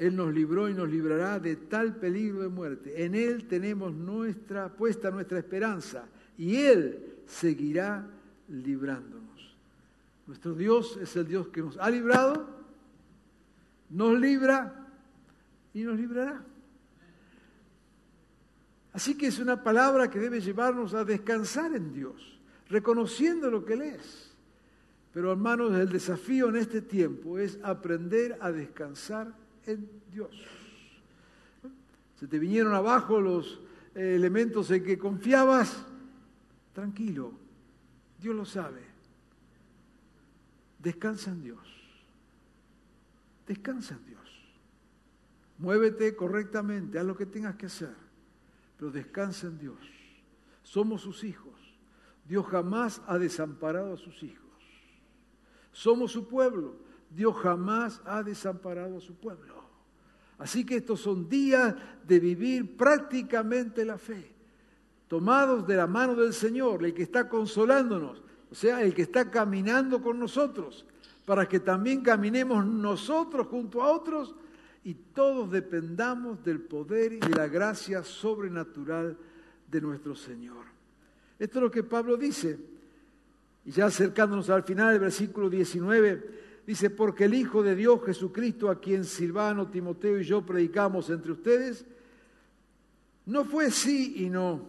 Él 0.01 0.17
nos 0.17 0.33
libró 0.33 0.67
y 0.67 0.73
nos 0.73 0.89
librará 0.89 1.39
de 1.39 1.57
tal 1.57 1.97
peligro 1.97 2.41
de 2.41 2.49
muerte. 2.49 3.05
En 3.05 3.15
Él 3.15 3.47
tenemos 3.47 3.93
nuestra, 3.93 4.71
puesta 4.71 5.11
nuestra 5.11 5.39
esperanza 5.39 6.07
y 6.39 6.57
Él 6.57 7.19
seguirá 7.27 8.09
librándonos. 8.49 9.59
Nuestro 10.27 10.55
Dios 10.55 10.99
es 11.03 11.15
el 11.17 11.27
Dios 11.27 11.49
que 11.49 11.61
nos 11.61 11.77
ha 11.77 11.91
librado, 11.91 12.49
nos 13.91 14.19
libra 14.19 14.89
y 15.75 15.83
nos 15.83 15.99
librará. 15.99 16.47
Así 18.95 19.19
que 19.19 19.27
es 19.27 19.39
una 19.39 19.63
palabra 19.63 20.09
que 20.09 20.19
debe 20.19 20.41
llevarnos 20.41 20.95
a 20.95 21.05
descansar 21.05 21.77
en 21.77 21.93
Dios, 21.93 22.41
reconociendo 22.71 23.51
lo 23.51 23.67
que 23.67 23.75
Él 23.75 23.83
es. 23.83 24.35
Pero 25.13 25.31
hermanos, 25.31 25.75
el 25.75 25.91
desafío 25.91 26.49
en 26.49 26.57
este 26.57 26.81
tiempo 26.81 27.39
es 27.39 27.59
aprender 27.63 28.39
a 28.41 28.51
descansar 28.51 29.39
en 29.67 29.89
Dios. 30.11 30.31
Se 32.19 32.27
te 32.27 32.39
vinieron 32.39 32.75
abajo 32.75 33.21
los 33.21 33.61
eh, 33.95 34.15
elementos 34.15 34.71
en 34.71 34.85
que 34.85 34.99
confiabas, 34.99 35.85
tranquilo, 36.73 37.33
Dios 38.21 38.35
lo 38.35 38.45
sabe. 38.45 38.83
Descansa 40.79 41.31
en 41.31 41.43
Dios. 41.43 41.59
Descansa 43.47 43.95
en 43.95 44.07
Dios. 44.07 44.21
Muévete 45.59 46.15
correctamente, 46.17 46.99
haz 46.99 47.05
lo 47.05 47.17
que 47.17 47.27
tengas 47.27 47.57
que 47.57 47.67
hacer, 47.67 47.95
pero 48.79 48.91
descansa 48.91 49.47
en 49.47 49.59
Dios. 49.59 49.79
Somos 50.63 51.03
sus 51.03 51.25
hijos. 51.25 51.53
Dios 52.27 52.47
jamás 52.47 53.03
ha 53.07 53.19
desamparado 53.19 53.95
a 53.95 53.97
sus 53.97 54.23
hijos. 54.23 54.47
Somos 55.73 56.13
su 56.13 56.29
pueblo. 56.29 56.77
Dios 57.11 57.37
jamás 57.37 58.01
ha 58.05 58.23
desamparado 58.23 58.99
a 58.99 59.01
su 59.01 59.15
pueblo. 59.15 59.61
Así 60.39 60.65
que 60.65 60.77
estos 60.77 61.01
son 61.01 61.29
días 61.29 61.75
de 62.07 62.19
vivir 62.19 62.77
prácticamente 62.77 63.85
la 63.85 63.99
fe. 63.99 64.37
tomados 65.09 65.67
de 65.67 65.75
la 65.75 65.89
mano 65.89 66.15
del 66.15 66.33
Señor, 66.33 66.85
el 66.85 66.95
que 66.95 67.03
está 67.03 67.29
consolándonos, 67.29 68.23
o 68.49 68.55
sea, 68.55 68.81
el 68.81 68.95
que 68.95 69.03
está 69.03 69.29
caminando 69.29 70.01
con 70.01 70.21
nosotros, 70.21 70.87
para 71.27 71.49
que 71.49 71.59
también 71.59 72.01
caminemos 72.01 72.65
nosotros 72.65 73.49
junto 73.49 73.83
a 73.83 73.91
otros 73.91 74.37
y 74.85 74.95
todos 74.95 75.51
dependamos 75.51 76.43
del 76.45 76.61
poder 76.61 77.13
y 77.13 77.19
de 77.19 77.31
la 77.31 77.49
gracia 77.49 78.05
sobrenatural 78.05 79.17
de 79.69 79.81
nuestro 79.81 80.15
Señor. 80.15 80.65
Esto 81.39 81.59
es 81.59 81.63
lo 81.63 81.71
que 81.71 81.83
Pablo 81.83 82.17
dice. 82.17 82.59
Y 83.65 83.73
ya 83.73 83.87
acercándonos 83.87 84.49
al 84.49 84.63
final 84.63 84.93
del 84.93 85.01
versículo 85.01 85.51
19, 85.51 86.50
dice, 86.71 86.89
porque 86.89 87.25
el 87.25 87.35
Hijo 87.35 87.65
de 87.65 87.75
Dios 87.75 88.01
Jesucristo, 88.07 88.71
a 88.71 88.79
quien 88.79 89.05
Silvano, 89.05 89.69
Timoteo 89.69 90.21
y 90.21 90.25
yo 90.25 90.47
predicamos 90.47 91.11
entre 91.11 91.33
ustedes, 91.33 91.85
no 93.27 93.45
fue 93.45 93.73
sí 93.73 94.15
y 94.19 94.31
no. 94.31 94.69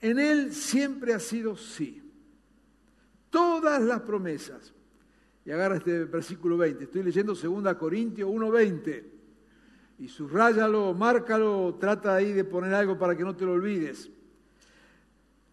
En 0.00 0.20
Él 0.20 0.52
siempre 0.52 1.12
ha 1.12 1.18
sido 1.18 1.56
sí. 1.56 2.00
Todas 3.28 3.82
las 3.82 4.02
promesas. 4.02 4.72
Y 5.44 5.50
agarra 5.50 5.78
este 5.78 6.04
versículo 6.04 6.58
20. 6.58 6.84
Estoy 6.84 7.02
leyendo 7.02 7.34
2 7.34 7.74
Corintios 7.74 8.30
1.20. 8.30 9.04
Y 9.98 10.06
subrayalo, 10.06 10.94
márcalo, 10.94 11.76
trata 11.80 12.14
ahí 12.14 12.32
de 12.32 12.44
poner 12.44 12.72
algo 12.72 12.96
para 12.96 13.16
que 13.16 13.24
no 13.24 13.34
te 13.34 13.44
lo 13.44 13.54
olvides. 13.54 14.08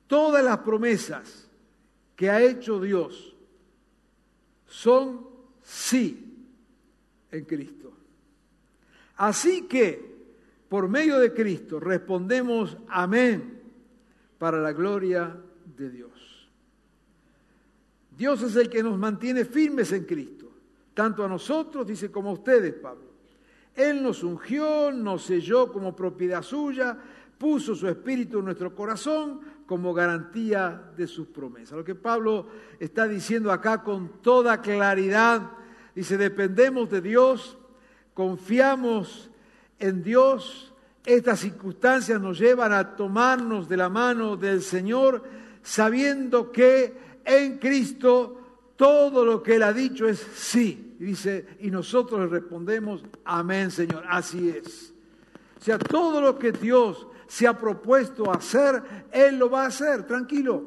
Todas 0.06 0.45
las 0.45 0.60
promesas 0.60 1.49
que 2.15 2.30
ha 2.30 2.43
hecho 2.43 2.80
Dios 2.80 3.36
son 4.67 5.31
sí 5.63 6.32
en 7.32 7.45
Cristo. 7.45 7.91
Así 9.17 9.63
que, 9.63 10.12
por 10.67 10.88
medio 10.88 11.19
de 11.19 11.34
Cristo, 11.34 11.80
respondemos 11.80 12.78
amén 12.88 13.62
para 14.38 14.60
la 14.60 14.71
gloria 14.71 15.38
de 15.78 15.89
Dios. 15.89 16.50
Dios 18.17 18.41
es 18.43 18.56
el 18.56 18.69
que 18.69 18.84
nos 18.84 18.97
mantiene 18.97 19.45
firmes 19.45 19.91
en 19.91 20.06
Cristo, 20.06 20.52
tanto 20.93 21.24
a 21.24 21.28
nosotros, 21.28 21.88
dice, 21.88 22.12
como 22.12 22.30
a 22.30 22.34
ustedes, 22.34 22.74
Pablo. 22.74 23.12
Él 23.76 24.04
nos 24.04 24.24
ungió, 24.24 24.91
nos 24.91 25.24
selló 25.24 25.71
como 25.71 25.95
propiedad 25.95 26.41
suya, 26.41 26.97
puso 27.38 27.74
su 27.74 27.88
espíritu 27.88 28.39
en 28.39 28.45
nuestro 28.45 28.76
corazón 28.76 29.41
como 29.71 29.93
garantía 29.93 30.91
de 30.97 31.07
sus 31.07 31.27
promesas. 31.27 31.77
Lo 31.77 31.86
que 31.86 31.95
Pablo 31.95 32.45
está 32.77 33.07
diciendo 33.07 33.53
acá 33.53 33.81
con 33.81 34.21
toda 34.21 34.62
claridad, 34.62 35.49
dice, 35.95 36.17
dependemos 36.17 36.89
de 36.89 36.99
Dios, 36.99 37.57
confiamos 38.13 39.31
en 39.79 40.03
Dios, 40.03 40.73
estas 41.05 41.39
circunstancias 41.39 42.19
nos 42.19 42.38
llevan 42.38 42.73
a 42.73 42.97
tomarnos 42.97 43.69
de 43.69 43.77
la 43.77 43.88
mano 43.88 44.36
del 44.36 44.62
Señor, 44.62 45.23
sabiendo 45.63 46.51
que 46.51 47.21
en 47.23 47.57
Cristo 47.57 48.41
todo 48.75 49.23
lo 49.23 49.41
que 49.41 49.55
Él 49.55 49.63
ha 49.63 49.71
dicho 49.71 50.05
es 50.05 50.19
sí. 50.36 50.97
Y 50.99 51.05
dice, 51.05 51.47
y 51.62 51.71
nosotros 51.71 52.19
le 52.19 52.27
respondemos, 52.27 53.05
amén 53.23 53.71
Señor, 53.71 54.03
así 54.10 54.49
es. 54.49 54.93
O 55.57 55.63
sea, 55.63 55.79
todo 55.79 56.19
lo 56.19 56.38
que 56.38 56.51
Dios 56.51 57.07
se 57.32 57.48
ha 57.48 57.58
propuesto 57.58 58.30
hacer, 58.30 58.84
Él 59.10 59.39
lo 59.39 59.50
va 59.50 59.63
a 59.63 59.67
hacer, 59.67 60.06
tranquilo. 60.06 60.65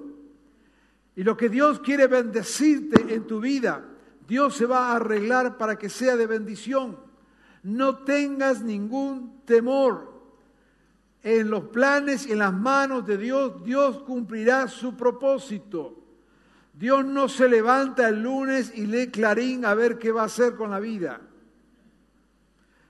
Y 1.14 1.22
lo 1.22 1.36
que 1.36 1.50
Dios 1.50 1.78
quiere 1.80 2.06
bendecirte 2.06 3.14
en 3.14 3.26
tu 3.26 3.38
vida, 3.38 3.84
Dios 4.26 4.56
se 4.56 4.64
va 4.64 4.88
a 4.88 4.96
arreglar 4.96 5.58
para 5.58 5.76
que 5.76 5.90
sea 5.90 6.16
de 6.16 6.26
bendición. 6.26 6.96
No 7.64 7.98
tengas 7.98 8.62
ningún 8.62 9.42
temor. 9.44 10.10
En 11.22 11.50
los 11.50 11.64
planes 11.64 12.26
y 12.26 12.32
en 12.32 12.38
las 12.38 12.54
manos 12.54 13.06
de 13.06 13.18
Dios, 13.18 13.62
Dios 13.62 13.98
cumplirá 13.98 14.66
su 14.66 14.96
propósito. 14.96 16.02
Dios 16.72 17.04
no 17.04 17.28
se 17.28 17.46
levanta 17.46 18.08
el 18.08 18.22
lunes 18.22 18.72
y 18.74 18.86
lee 18.86 19.08
Clarín 19.08 19.66
a 19.66 19.74
ver 19.74 19.98
qué 19.98 20.12
va 20.12 20.22
a 20.22 20.26
hacer 20.26 20.54
con 20.54 20.70
la 20.70 20.80
vida. 20.80 21.20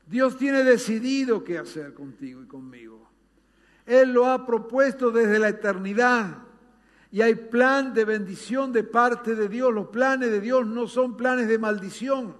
Dios 0.06 0.38
tiene 0.38 0.62
decidido 0.62 1.42
qué 1.42 1.58
hacer 1.58 1.92
contigo 1.92 2.40
y 2.40 2.46
conmigo. 2.46 2.93
Él 3.86 4.12
lo 4.12 4.26
ha 4.26 4.46
propuesto 4.46 5.10
desde 5.10 5.38
la 5.38 5.48
eternidad. 5.48 6.38
Y 7.10 7.22
hay 7.22 7.34
plan 7.34 7.94
de 7.94 8.04
bendición 8.04 8.72
de 8.72 8.82
parte 8.82 9.34
de 9.34 9.48
Dios. 9.48 9.72
Los 9.72 9.88
planes 9.88 10.30
de 10.30 10.40
Dios 10.40 10.66
no 10.66 10.88
son 10.88 11.16
planes 11.16 11.48
de 11.48 11.58
maldición. 11.58 12.34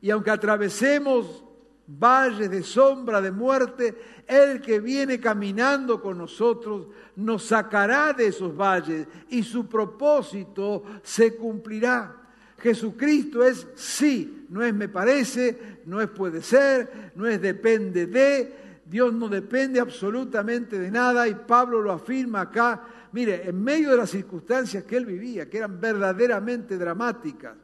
Y 0.00 0.10
aunque 0.10 0.30
atravesemos 0.30 1.44
valles 1.86 2.50
de 2.50 2.62
sombra, 2.62 3.20
de 3.20 3.30
muerte, 3.30 3.96
el 4.26 4.60
que 4.60 4.80
viene 4.80 5.20
caminando 5.20 6.00
con 6.00 6.18
nosotros 6.18 6.88
nos 7.16 7.44
sacará 7.44 8.12
de 8.12 8.26
esos 8.26 8.56
valles 8.56 9.06
y 9.28 9.42
su 9.42 9.66
propósito 9.66 10.82
se 11.02 11.36
cumplirá. 11.36 12.14
Jesucristo 12.58 13.44
es 13.44 13.66
sí, 13.74 14.46
no 14.48 14.62
es 14.62 14.74
me 14.74 14.88
parece, 14.88 15.80
no 15.86 16.00
es 16.00 16.08
puede 16.08 16.42
ser, 16.42 17.12
no 17.14 17.26
es 17.26 17.40
depende 17.40 18.06
de, 18.06 18.65
Dios 18.88 19.12
no 19.12 19.28
depende 19.28 19.80
absolutamente 19.80 20.78
de 20.78 20.90
nada 20.92 21.26
y 21.26 21.34
Pablo 21.34 21.82
lo 21.82 21.90
afirma 21.90 22.42
acá. 22.42 22.84
Mire, 23.12 23.48
en 23.48 23.60
medio 23.60 23.90
de 23.90 23.96
las 23.96 24.10
circunstancias 24.10 24.84
que 24.84 24.96
él 24.96 25.06
vivía, 25.06 25.50
que 25.50 25.58
eran 25.58 25.80
verdaderamente 25.80 26.78
dramáticas, 26.78 27.56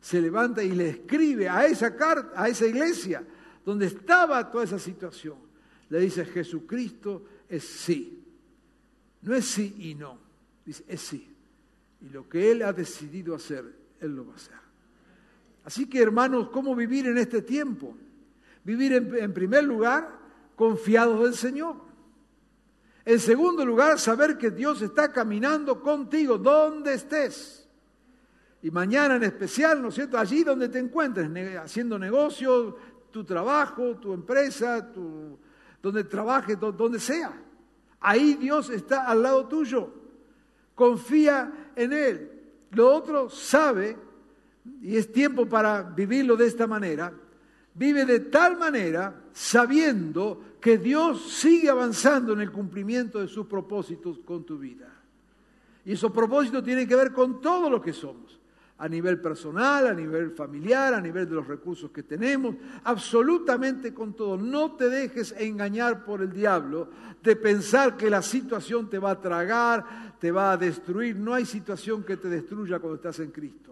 se 0.00 0.20
levanta 0.20 0.62
y 0.62 0.70
le 0.72 0.90
escribe 0.90 1.48
a 1.48 1.66
esa 1.66 1.96
carta, 1.96 2.40
a 2.40 2.48
esa 2.48 2.66
iglesia, 2.66 3.24
donde 3.64 3.86
estaba 3.86 4.50
toda 4.50 4.64
esa 4.64 4.78
situación, 4.78 5.38
le 5.88 5.98
dice 5.98 6.24
Jesucristo 6.24 7.24
es 7.48 7.64
sí. 7.64 8.24
No 9.22 9.34
es 9.34 9.44
sí 9.46 9.74
y 9.78 9.94
no, 9.96 10.18
dice 10.64 10.84
es 10.86 11.00
sí. 11.00 11.28
Y 12.02 12.08
lo 12.10 12.28
que 12.28 12.52
Él 12.52 12.62
ha 12.62 12.72
decidido 12.72 13.34
hacer, 13.34 13.64
Él 14.00 14.14
lo 14.14 14.26
va 14.26 14.34
a 14.34 14.36
hacer. 14.36 14.54
Así 15.64 15.88
que 15.88 16.00
hermanos, 16.00 16.50
¿cómo 16.50 16.74
vivir 16.76 17.06
en 17.06 17.18
este 17.18 17.42
tiempo? 17.42 17.96
Vivir 18.64 18.92
en, 18.92 19.16
en 19.16 19.32
primer 19.32 19.64
lugar 19.64 20.21
confiados 20.56 21.20
del 21.20 21.34
Señor. 21.34 21.76
En 23.04 23.18
segundo 23.18 23.64
lugar, 23.64 23.98
saber 23.98 24.38
que 24.38 24.50
Dios 24.50 24.80
está 24.82 25.12
caminando 25.12 25.80
contigo 25.80 26.38
donde 26.38 26.94
estés. 26.94 27.68
Y 28.62 28.70
mañana 28.70 29.16
en 29.16 29.24
especial, 29.24 29.82
¿no 29.82 29.88
es 29.88 29.96
cierto? 29.96 30.16
Allí 30.16 30.44
donde 30.44 30.68
te 30.68 30.78
encuentres, 30.78 31.28
haciendo 31.56 31.98
negocios, 31.98 32.74
tu 33.10 33.24
trabajo, 33.24 33.96
tu 33.96 34.12
empresa, 34.12 34.88
donde 35.82 36.04
trabajes, 36.04 36.58
donde 36.58 37.00
sea. 37.00 37.32
Ahí 38.00 38.34
Dios 38.34 38.70
está 38.70 39.06
al 39.06 39.22
lado 39.22 39.46
tuyo. 39.48 39.92
Confía 40.74 41.70
en 41.74 41.92
Él. 41.92 42.42
Lo 42.70 42.94
otro 42.94 43.28
sabe, 43.28 43.96
y 44.80 44.96
es 44.96 45.12
tiempo 45.12 45.46
para 45.46 45.82
vivirlo 45.82 46.36
de 46.36 46.46
esta 46.46 46.66
manera, 46.66 47.12
vive 47.74 48.04
de 48.04 48.20
tal 48.20 48.58
manera 48.58 49.14
sabiendo 49.32 50.56
que 50.60 50.78
Dios 50.78 51.32
sigue 51.32 51.70
avanzando 51.70 52.32
en 52.32 52.40
el 52.40 52.52
cumplimiento 52.52 53.20
de 53.20 53.28
sus 53.28 53.46
propósitos 53.46 54.18
con 54.24 54.44
tu 54.44 54.58
vida. 54.58 54.88
Y 55.84 55.92
esos 55.92 56.12
propósitos 56.12 56.62
tienen 56.62 56.86
que 56.86 56.94
ver 56.94 57.12
con 57.12 57.40
todo 57.40 57.68
lo 57.68 57.82
que 57.82 57.92
somos 57.92 58.38
a 58.78 58.88
nivel 58.88 59.20
personal, 59.20 59.86
a 59.86 59.94
nivel 59.94 60.32
familiar, 60.32 60.92
a 60.92 61.00
nivel 61.00 61.28
de 61.28 61.36
los 61.36 61.46
recursos 61.46 61.92
que 61.92 62.02
tenemos, 62.02 62.56
absolutamente 62.82 63.94
con 63.94 64.14
todo. 64.14 64.36
No 64.36 64.72
te 64.72 64.88
dejes 64.88 65.34
engañar 65.38 66.04
por 66.04 66.20
el 66.20 66.32
diablo 66.32 66.88
de 67.22 67.36
pensar 67.36 67.96
que 67.96 68.10
la 68.10 68.22
situación 68.22 68.90
te 68.90 68.98
va 68.98 69.12
a 69.12 69.20
tragar, 69.20 70.16
te 70.18 70.32
va 70.32 70.50
a 70.50 70.56
destruir. 70.56 71.16
No 71.16 71.32
hay 71.32 71.46
situación 71.46 72.02
que 72.02 72.16
te 72.16 72.28
destruya 72.28 72.80
cuando 72.80 72.96
estás 72.96 73.20
en 73.20 73.30
Cristo. 73.30 73.71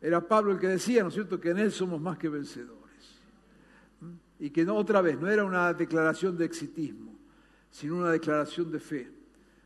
Era 0.00 0.26
Pablo 0.26 0.52
el 0.52 0.58
que 0.58 0.68
decía, 0.68 1.02
¿no 1.02 1.08
es 1.08 1.14
cierto?, 1.14 1.40
que 1.40 1.50
en 1.50 1.58
Él 1.58 1.72
somos 1.72 2.00
más 2.00 2.18
que 2.18 2.28
vencedores. 2.28 2.78
Y 4.38 4.50
que 4.50 4.64
no, 4.64 4.76
otra 4.76 5.00
vez, 5.00 5.18
no 5.18 5.28
era 5.28 5.44
una 5.44 5.72
declaración 5.74 6.36
de 6.36 6.44
exitismo, 6.44 7.18
sino 7.70 7.96
una 7.96 8.10
declaración 8.10 8.70
de 8.70 8.78
fe, 8.78 9.10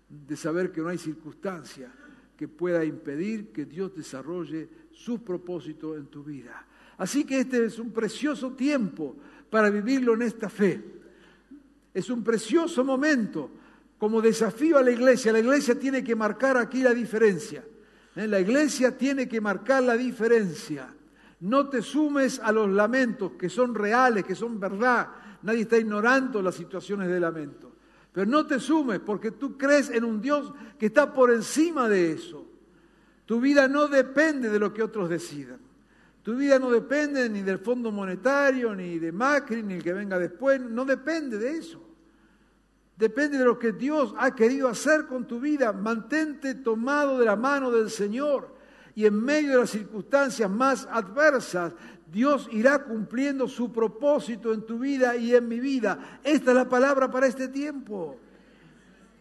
de 0.08 0.36
saber 0.36 0.72
que 0.72 0.80
no 0.80 0.88
hay 0.88 0.98
circunstancia 0.98 1.92
que 2.36 2.48
pueda 2.48 2.84
impedir 2.84 3.52
que 3.52 3.66
Dios 3.66 3.94
desarrolle 3.94 4.68
sus 4.90 5.20
propósitos 5.20 5.96
en 5.96 6.06
tu 6.06 6.24
vida. 6.24 6.66
Así 6.96 7.24
que 7.24 7.40
este 7.40 7.66
es 7.66 7.78
un 7.78 7.92
precioso 7.92 8.52
tiempo 8.52 9.16
para 9.50 9.70
vivirlo 9.70 10.14
en 10.14 10.22
esta 10.22 10.48
fe. 10.48 10.82
Es 11.92 12.08
un 12.08 12.24
precioso 12.24 12.84
momento 12.84 13.50
como 13.98 14.20
desafío 14.20 14.78
a 14.78 14.82
la 14.82 14.90
iglesia. 14.90 15.32
La 15.32 15.40
iglesia 15.40 15.78
tiene 15.78 16.02
que 16.02 16.16
marcar 16.16 16.56
aquí 16.56 16.82
la 16.82 16.94
diferencia. 16.94 17.64
¿Eh? 18.16 18.26
La 18.26 18.40
iglesia 18.40 18.96
tiene 18.96 19.28
que 19.28 19.40
marcar 19.40 19.82
la 19.82 19.96
diferencia. 19.96 20.92
No 21.40 21.68
te 21.68 21.82
sumes 21.82 22.38
a 22.38 22.52
los 22.52 22.70
lamentos 22.70 23.32
que 23.32 23.48
son 23.48 23.74
reales, 23.74 24.24
que 24.24 24.34
son 24.34 24.60
verdad. 24.60 25.08
Nadie 25.42 25.62
está 25.62 25.76
ignorando 25.78 26.40
las 26.40 26.54
situaciones 26.54 27.08
de 27.08 27.18
lamento. 27.18 27.72
Pero 28.12 28.26
no 28.26 28.46
te 28.46 28.60
sumes 28.60 29.00
porque 29.00 29.32
tú 29.32 29.56
crees 29.56 29.90
en 29.90 30.04
un 30.04 30.20
Dios 30.20 30.52
que 30.78 30.86
está 30.86 31.12
por 31.12 31.32
encima 31.32 31.88
de 31.88 32.12
eso. 32.12 32.46
Tu 33.26 33.40
vida 33.40 33.66
no 33.66 33.88
depende 33.88 34.50
de 34.50 34.58
lo 34.58 34.72
que 34.72 34.82
otros 34.82 35.08
decidan. 35.08 35.58
Tu 36.22 36.36
vida 36.36 36.58
no 36.58 36.70
depende 36.70 37.28
ni 37.28 37.42
del 37.42 37.58
Fondo 37.58 37.90
Monetario, 37.90 38.74
ni 38.74 38.98
de 38.98 39.10
Macri, 39.10 39.62
ni 39.62 39.74
el 39.74 39.82
que 39.82 39.92
venga 39.92 40.18
después. 40.18 40.60
No 40.60 40.84
depende 40.84 41.38
de 41.38 41.56
eso. 41.56 41.82
Depende 42.96 43.38
de 43.38 43.44
lo 43.44 43.58
que 43.58 43.72
Dios 43.72 44.14
ha 44.18 44.34
querido 44.34 44.68
hacer 44.68 45.06
con 45.06 45.26
tu 45.26 45.40
vida. 45.40 45.72
Mantente 45.72 46.54
tomado 46.54 47.18
de 47.18 47.24
la 47.24 47.36
mano 47.36 47.70
del 47.70 47.90
Señor. 47.90 48.54
Y 48.94 49.06
en 49.06 49.14
medio 49.22 49.52
de 49.52 49.58
las 49.58 49.70
circunstancias 49.70 50.50
más 50.50 50.86
adversas, 50.90 51.74
Dios 52.10 52.48
irá 52.52 52.84
cumpliendo 52.84 53.48
su 53.48 53.72
propósito 53.72 54.52
en 54.52 54.66
tu 54.66 54.78
vida 54.78 55.16
y 55.16 55.34
en 55.34 55.48
mi 55.48 55.60
vida. 55.60 56.20
Esta 56.22 56.50
es 56.50 56.56
la 56.56 56.68
palabra 56.68 57.10
para 57.10 57.26
este 57.26 57.48
tiempo. 57.48 58.18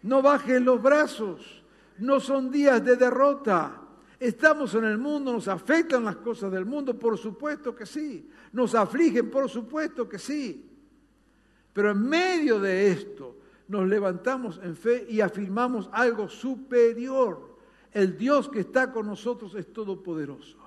No 0.03 0.21
bajes 0.21 0.61
los 0.61 0.81
brazos. 0.81 1.63
No 1.99 2.19
son 2.19 2.51
días 2.51 2.83
de 2.83 2.97
derrota. 2.97 3.81
Estamos 4.19 4.75
en 4.75 4.83
el 4.83 4.97
mundo, 4.99 5.33
nos 5.33 5.47
afectan 5.47 6.03
las 6.05 6.17
cosas 6.17 6.51
del 6.51 6.65
mundo, 6.65 6.99
por 6.99 7.17
supuesto 7.17 7.73
que 7.73 7.87
sí. 7.87 8.29
Nos 8.51 8.75
afligen, 8.75 9.31
por 9.31 9.49
supuesto 9.49 10.07
que 10.07 10.19
sí. 10.19 10.69
Pero 11.73 11.91
en 11.91 12.03
medio 12.03 12.59
de 12.59 12.91
esto 12.91 13.40
nos 13.71 13.87
levantamos 13.87 14.59
en 14.61 14.75
fe 14.75 15.07
y 15.09 15.21
afirmamos 15.21 15.89
algo 15.93 16.27
superior. 16.27 17.55
El 17.93 18.17
Dios 18.17 18.49
que 18.49 18.59
está 18.59 18.91
con 18.91 19.05
nosotros 19.05 19.55
es 19.55 19.71
todopoderoso. 19.71 20.57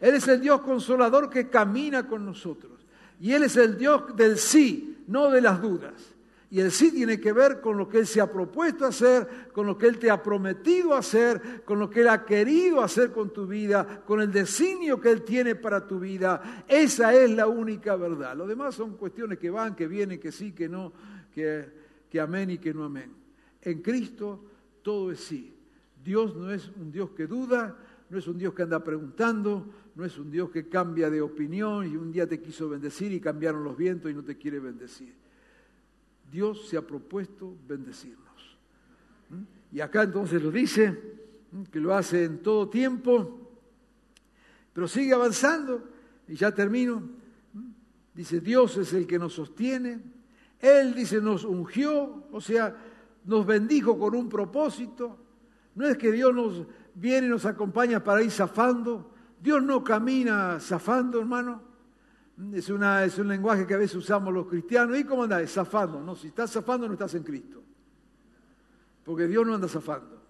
Él 0.00 0.14
es 0.14 0.28
el 0.28 0.40
Dios 0.40 0.60
consolador 0.60 1.28
que 1.28 1.48
camina 1.48 2.06
con 2.06 2.24
nosotros. 2.24 2.86
Y 3.20 3.32
Él 3.32 3.42
es 3.42 3.56
el 3.56 3.76
Dios 3.76 4.14
del 4.14 4.38
sí, 4.38 5.02
no 5.08 5.28
de 5.32 5.40
las 5.40 5.60
dudas. 5.60 6.14
Y 6.48 6.60
el 6.60 6.70
sí 6.70 6.92
tiene 6.92 7.18
que 7.18 7.32
ver 7.32 7.60
con 7.60 7.76
lo 7.76 7.88
que 7.88 7.98
Él 7.98 8.06
se 8.06 8.20
ha 8.20 8.30
propuesto 8.30 8.86
hacer, 8.86 9.48
con 9.52 9.66
lo 9.66 9.76
que 9.76 9.88
Él 9.88 9.98
te 9.98 10.08
ha 10.08 10.22
prometido 10.22 10.94
hacer, 10.94 11.64
con 11.64 11.80
lo 11.80 11.90
que 11.90 12.02
Él 12.02 12.08
ha 12.08 12.24
querido 12.24 12.80
hacer 12.80 13.10
con 13.10 13.30
tu 13.30 13.48
vida, 13.48 14.04
con 14.06 14.20
el 14.20 14.30
designio 14.30 15.00
que 15.00 15.10
Él 15.10 15.22
tiene 15.22 15.56
para 15.56 15.84
tu 15.84 15.98
vida. 15.98 16.62
Esa 16.68 17.12
es 17.12 17.28
la 17.28 17.48
única 17.48 17.96
verdad. 17.96 18.36
Lo 18.36 18.46
demás 18.46 18.76
son 18.76 18.96
cuestiones 18.96 19.36
que 19.36 19.50
van, 19.50 19.74
que 19.74 19.88
vienen, 19.88 20.20
que 20.20 20.30
sí, 20.30 20.52
que 20.52 20.68
no, 20.68 20.92
que, 21.34 21.85
que 22.10 22.20
amén 22.20 22.50
y 22.50 22.58
que 22.58 22.72
no 22.72 22.84
amén. 22.84 23.12
En 23.62 23.82
Cristo 23.82 24.44
todo 24.82 25.10
es 25.10 25.20
sí. 25.20 25.52
Dios 26.04 26.36
no 26.36 26.50
es 26.50 26.70
un 26.76 26.92
Dios 26.92 27.10
que 27.10 27.26
duda, 27.26 27.76
no 28.08 28.18
es 28.18 28.28
un 28.28 28.38
Dios 28.38 28.54
que 28.54 28.62
anda 28.62 28.82
preguntando, 28.84 29.66
no 29.94 30.04
es 30.04 30.18
un 30.18 30.30
Dios 30.30 30.50
que 30.50 30.68
cambia 30.68 31.10
de 31.10 31.20
opinión 31.20 31.90
y 31.90 31.96
un 31.96 32.12
día 32.12 32.28
te 32.28 32.40
quiso 32.40 32.68
bendecir 32.68 33.12
y 33.12 33.20
cambiaron 33.20 33.64
los 33.64 33.76
vientos 33.76 34.10
y 34.10 34.14
no 34.14 34.22
te 34.22 34.36
quiere 34.36 34.60
bendecir. 34.60 35.14
Dios 36.30 36.68
se 36.68 36.76
ha 36.76 36.82
propuesto 36.82 37.56
bendecirnos. 37.66 38.58
¿Mm? 39.30 39.76
Y 39.76 39.80
acá 39.80 40.02
entonces 40.02 40.42
lo 40.42 40.50
dice, 40.50 41.16
que 41.70 41.80
lo 41.80 41.94
hace 41.94 42.24
en 42.24 42.42
todo 42.42 42.68
tiempo, 42.68 43.40
pero 44.72 44.86
sigue 44.86 45.12
avanzando 45.12 45.88
y 46.28 46.34
ya 46.34 46.54
termino. 46.54 47.02
Dice, 48.14 48.40
Dios 48.40 48.76
es 48.76 48.92
el 48.92 49.06
que 49.06 49.18
nos 49.18 49.34
sostiene. 49.34 50.00
Él 50.60 50.94
dice, 50.94 51.20
nos 51.20 51.44
ungió, 51.44 52.24
o 52.32 52.40
sea, 52.40 52.74
nos 53.24 53.44
bendijo 53.44 53.98
con 53.98 54.14
un 54.14 54.28
propósito. 54.28 55.18
No 55.74 55.86
es 55.86 55.98
que 55.98 56.10
Dios 56.10 56.34
nos 56.34 56.66
viene 56.94 57.26
y 57.26 57.30
nos 57.30 57.44
acompaña 57.44 58.02
para 58.02 58.22
ir 58.22 58.30
zafando. 58.30 59.12
Dios 59.40 59.62
no 59.62 59.84
camina 59.84 60.58
zafando, 60.60 61.20
hermano. 61.20 61.62
Es, 62.52 62.68
es 62.68 63.18
un 63.18 63.28
lenguaje 63.28 63.66
que 63.66 63.74
a 63.74 63.78
veces 63.78 63.96
usamos 63.96 64.32
los 64.32 64.46
cristianos. 64.46 64.98
¿Y 64.98 65.04
cómo 65.04 65.24
anda? 65.24 65.46
Zafando. 65.46 66.00
No, 66.00 66.14
si 66.14 66.28
estás 66.28 66.50
zafando 66.52 66.86
no 66.86 66.94
estás 66.94 67.14
en 67.14 67.22
Cristo. 67.22 67.62
Porque 69.04 69.26
Dios 69.26 69.46
no 69.46 69.54
anda 69.54 69.68
zafando. 69.68 70.22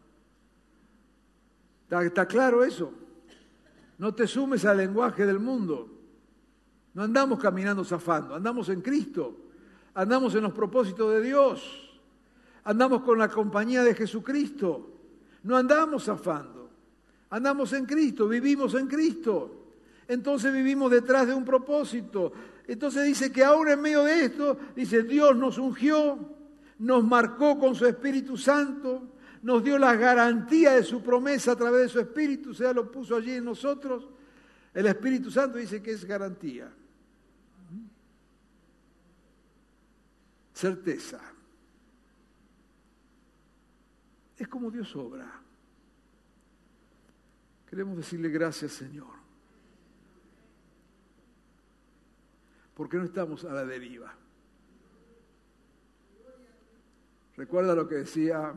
¿Está, 1.85 2.05
está 2.05 2.27
claro 2.27 2.65
eso? 2.65 2.93
No 3.99 4.15
te 4.15 4.27
sumes 4.27 4.65
al 4.65 4.79
lenguaje 4.79 5.25
del 5.25 5.39
mundo. 5.39 5.89
No 6.95 7.03
andamos 7.03 7.39
caminando 7.39 7.85
zafando, 7.85 8.35
andamos 8.35 8.69
en 8.69 8.81
Cristo. 8.81 9.46
Andamos 9.97 10.35
en 10.35 10.43
los 10.43 10.53
propósitos 10.53 11.11
de 11.11 11.23
Dios. 11.23 11.91
Andamos 12.65 13.01
con 13.01 13.19
la 13.19 13.29
compañía 13.29 13.83
de 13.83 13.95
Jesucristo. 13.95 14.91
No 15.43 15.57
andamos 15.57 16.05
zafando. 16.05 16.69
Andamos 17.31 17.73
en 17.73 17.87
Cristo, 17.87 18.29
vivimos 18.29 18.75
en 18.75 18.89
Cristo. 18.89 19.69
Entonces 20.07 20.53
vivimos 20.53 20.91
detrás 20.91 21.27
de 21.27 21.35
un 21.35 21.47
propósito. 21.47 22.31
Entonces 22.67 23.05
dice 23.07 23.33
que 23.33 23.43
ahora 23.43 23.73
en 23.73 23.81
medio 23.81 24.05
de 24.05 24.27
esto, 24.27 24.59
dice, 24.77 25.03
Dios 25.03 25.35
nos 25.35 25.57
ungió, 25.57 26.19
nos 26.79 27.03
marcó 27.03 27.59
con 27.59 27.75
su 27.75 27.87
Espíritu 27.87 28.37
Santo, 28.37 29.03
nos 29.43 29.65
dio 29.65 29.79
la 29.79 29.97
garantía 29.97 30.73
de 30.73 30.83
su 30.83 31.03
promesa 31.03 31.53
a 31.53 31.57
través 31.57 31.83
de 31.83 31.89
su 31.89 32.01
Espíritu, 32.01 32.51
o 32.51 32.55
sea, 32.55 32.75
lo 32.75 32.91
puso 32.91 33.17
allí 33.17 33.33
en 33.33 33.47
nosotros. 33.47 34.09
El 34.75 34.87
Espíritu 34.87 35.31
Santo 35.31 35.57
dice 35.57 35.83
que 35.83 35.93
es 35.93 36.05
garantía. 36.05 36.71
Certeza. 40.57 41.21
Es 44.39 44.49
como 44.49 44.71
Dios 44.71 44.97
obra. 44.97 45.31
Queremos 47.69 47.99
decirle 47.99 48.31
gracias, 48.31 48.73
Señor. 48.73 49.13
Porque 52.75 52.97
no 52.97 53.05
estamos 53.05 53.45
a 53.45 53.53
la 53.53 53.67
deriva. 53.67 54.15
Recuerda 57.37 57.75
lo 57.75 57.87
que 57.87 57.97
decía 57.97 58.55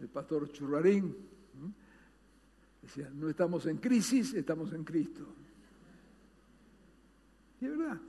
el 0.00 0.08
pastor 0.08 0.50
Churrarín. 0.50 1.14
Decía, 2.80 3.10
no 3.12 3.28
estamos 3.28 3.66
en 3.66 3.76
crisis, 3.76 4.32
estamos 4.32 4.72
en 4.72 4.82
Cristo. 4.82 5.26
Y 7.60 7.66
es 7.66 7.76
verdad, 7.76 8.00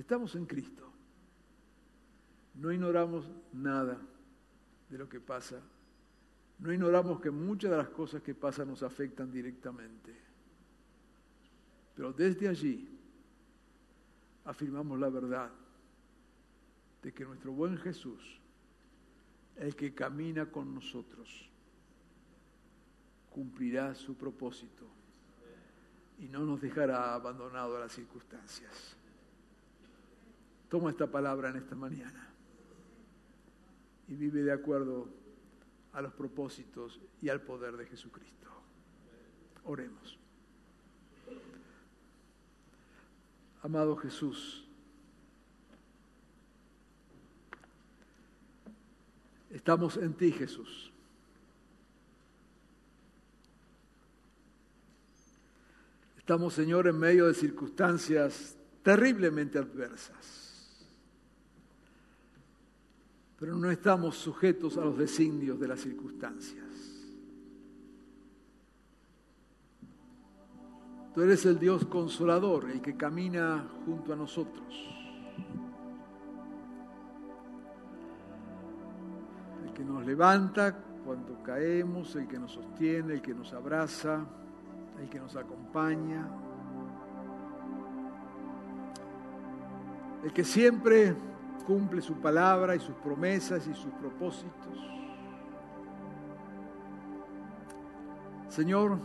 estamos 0.00 0.34
en 0.34 0.46
Cristo. 0.46 0.90
No 2.54 2.72
ignoramos 2.72 3.30
nada 3.52 3.98
de 4.88 4.98
lo 4.98 5.08
que 5.08 5.20
pasa. 5.20 5.60
No 6.58 6.72
ignoramos 6.72 7.20
que 7.20 7.30
muchas 7.30 7.70
de 7.70 7.76
las 7.76 7.88
cosas 7.88 8.22
que 8.22 8.34
pasan 8.34 8.68
nos 8.68 8.82
afectan 8.82 9.30
directamente. 9.30 10.14
Pero 11.94 12.12
desde 12.12 12.48
allí 12.48 12.88
afirmamos 14.44 14.98
la 14.98 15.08
verdad 15.08 15.50
de 17.02 17.12
que 17.12 17.24
nuestro 17.24 17.52
buen 17.52 17.78
Jesús, 17.78 18.40
el 19.56 19.74
que 19.74 19.94
camina 19.94 20.46
con 20.46 20.74
nosotros, 20.74 21.48
cumplirá 23.30 23.94
su 23.94 24.16
propósito 24.16 24.86
y 26.18 26.28
no 26.28 26.44
nos 26.44 26.60
dejará 26.60 27.14
abandonado 27.14 27.76
a 27.76 27.80
las 27.80 27.92
circunstancias. 27.92 28.96
Toma 30.70 30.90
esta 30.90 31.10
palabra 31.10 31.50
en 31.50 31.56
esta 31.56 31.74
mañana 31.74 32.28
y 34.06 34.14
vive 34.14 34.44
de 34.44 34.52
acuerdo 34.52 35.08
a 35.92 36.00
los 36.00 36.12
propósitos 36.14 37.00
y 37.20 37.28
al 37.28 37.42
poder 37.42 37.76
de 37.76 37.86
Jesucristo. 37.86 38.48
Oremos. 39.64 40.16
Amado 43.62 43.96
Jesús, 43.96 44.64
estamos 49.50 49.96
en 49.96 50.14
ti, 50.14 50.30
Jesús. 50.30 50.92
Estamos, 56.16 56.54
Señor, 56.54 56.86
en 56.86 56.96
medio 56.96 57.26
de 57.26 57.34
circunstancias 57.34 58.56
terriblemente 58.84 59.58
adversas. 59.58 60.39
Pero 63.40 63.56
no 63.56 63.70
estamos 63.70 64.18
sujetos 64.18 64.76
a 64.76 64.82
los 64.82 64.98
designios 64.98 65.58
de 65.58 65.66
las 65.66 65.80
circunstancias. 65.80 66.66
Tú 71.14 71.22
eres 71.22 71.46
el 71.46 71.58
Dios 71.58 71.86
consolador, 71.86 72.70
el 72.70 72.82
que 72.82 72.96
camina 72.98 73.66
junto 73.86 74.12
a 74.12 74.16
nosotros, 74.16 74.74
el 79.64 79.72
que 79.72 79.84
nos 79.84 80.04
levanta 80.04 80.76
cuando 81.04 81.42
caemos, 81.42 82.14
el 82.16 82.28
que 82.28 82.38
nos 82.38 82.52
sostiene, 82.52 83.14
el 83.14 83.22
que 83.22 83.32
nos 83.32 83.54
abraza, 83.54 84.22
el 85.00 85.08
que 85.08 85.18
nos 85.18 85.34
acompaña, 85.34 86.28
el 90.22 90.32
que 90.34 90.44
siempre 90.44 91.29
cumple 91.64 92.02
su 92.02 92.14
palabra 92.14 92.74
y 92.74 92.80
sus 92.80 92.94
promesas 92.96 93.66
y 93.66 93.74
sus 93.74 93.92
propósitos. 93.94 94.78
Señor, 98.48 98.98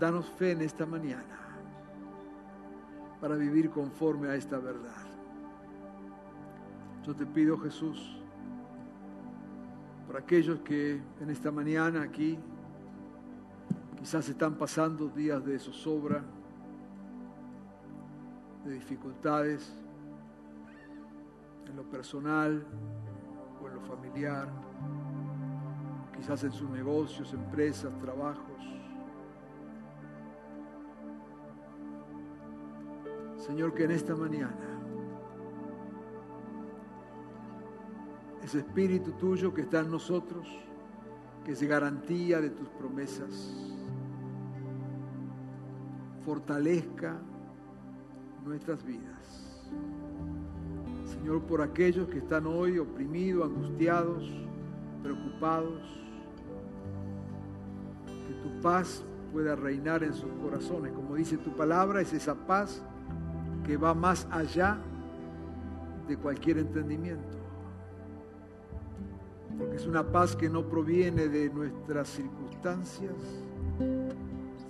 danos 0.00 0.26
fe 0.30 0.52
en 0.52 0.62
esta 0.62 0.86
mañana 0.86 1.36
para 3.20 3.34
vivir 3.34 3.70
conforme 3.70 4.28
a 4.28 4.34
esta 4.34 4.58
verdad. 4.58 5.04
Yo 7.04 7.14
te 7.14 7.26
pido, 7.26 7.58
Jesús, 7.58 8.16
por 10.06 10.16
aquellos 10.16 10.60
que 10.60 11.00
en 11.20 11.30
esta 11.30 11.50
mañana 11.50 12.02
aquí 12.02 12.38
quizás 13.98 14.28
están 14.28 14.54
pasando 14.54 15.08
días 15.08 15.44
de 15.44 15.58
zozobra, 15.58 16.22
de 18.64 18.72
dificultades, 18.74 19.72
en 21.76 21.82
lo 21.84 21.90
personal 21.90 22.66
o 23.62 23.68
en 23.68 23.74
lo 23.74 23.80
familiar, 23.82 24.48
quizás 26.16 26.42
en 26.44 26.52
sus 26.52 26.70
negocios, 26.70 27.34
empresas, 27.34 27.92
trabajos. 27.98 28.62
Señor, 33.36 33.74
que 33.74 33.84
en 33.84 33.90
esta 33.90 34.16
mañana 34.16 34.80
ese 38.42 38.60
espíritu 38.60 39.12
tuyo 39.12 39.52
que 39.52 39.60
está 39.60 39.80
en 39.80 39.90
nosotros, 39.90 40.48
que 41.44 41.52
es 41.52 41.62
garantía 41.62 42.40
de 42.40 42.50
tus 42.50 42.70
promesas, 42.70 43.54
fortalezca 46.24 47.18
nuestras 48.44 48.82
vidas. 48.82 49.16
Señor, 51.26 51.42
por 51.42 51.60
aquellos 51.60 52.06
que 52.06 52.18
están 52.18 52.46
hoy 52.46 52.78
oprimidos, 52.78 53.50
angustiados, 53.50 54.22
preocupados, 55.02 55.82
que 58.28 58.34
tu 58.48 58.60
paz 58.60 59.02
pueda 59.32 59.56
reinar 59.56 60.04
en 60.04 60.14
sus 60.14 60.30
corazones. 60.40 60.92
Como 60.92 61.16
dice 61.16 61.36
tu 61.36 61.50
palabra, 61.56 62.00
es 62.00 62.12
esa 62.12 62.36
paz 62.36 62.80
que 63.64 63.76
va 63.76 63.92
más 63.92 64.28
allá 64.30 64.78
de 66.06 66.16
cualquier 66.16 66.58
entendimiento. 66.58 67.36
Porque 69.58 69.74
es 69.78 69.86
una 69.88 70.04
paz 70.04 70.36
que 70.36 70.48
no 70.48 70.68
proviene 70.68 71.26
de 71.26 71.50
nuestras 71.50 72.06
circunstancias, 72.06 73.16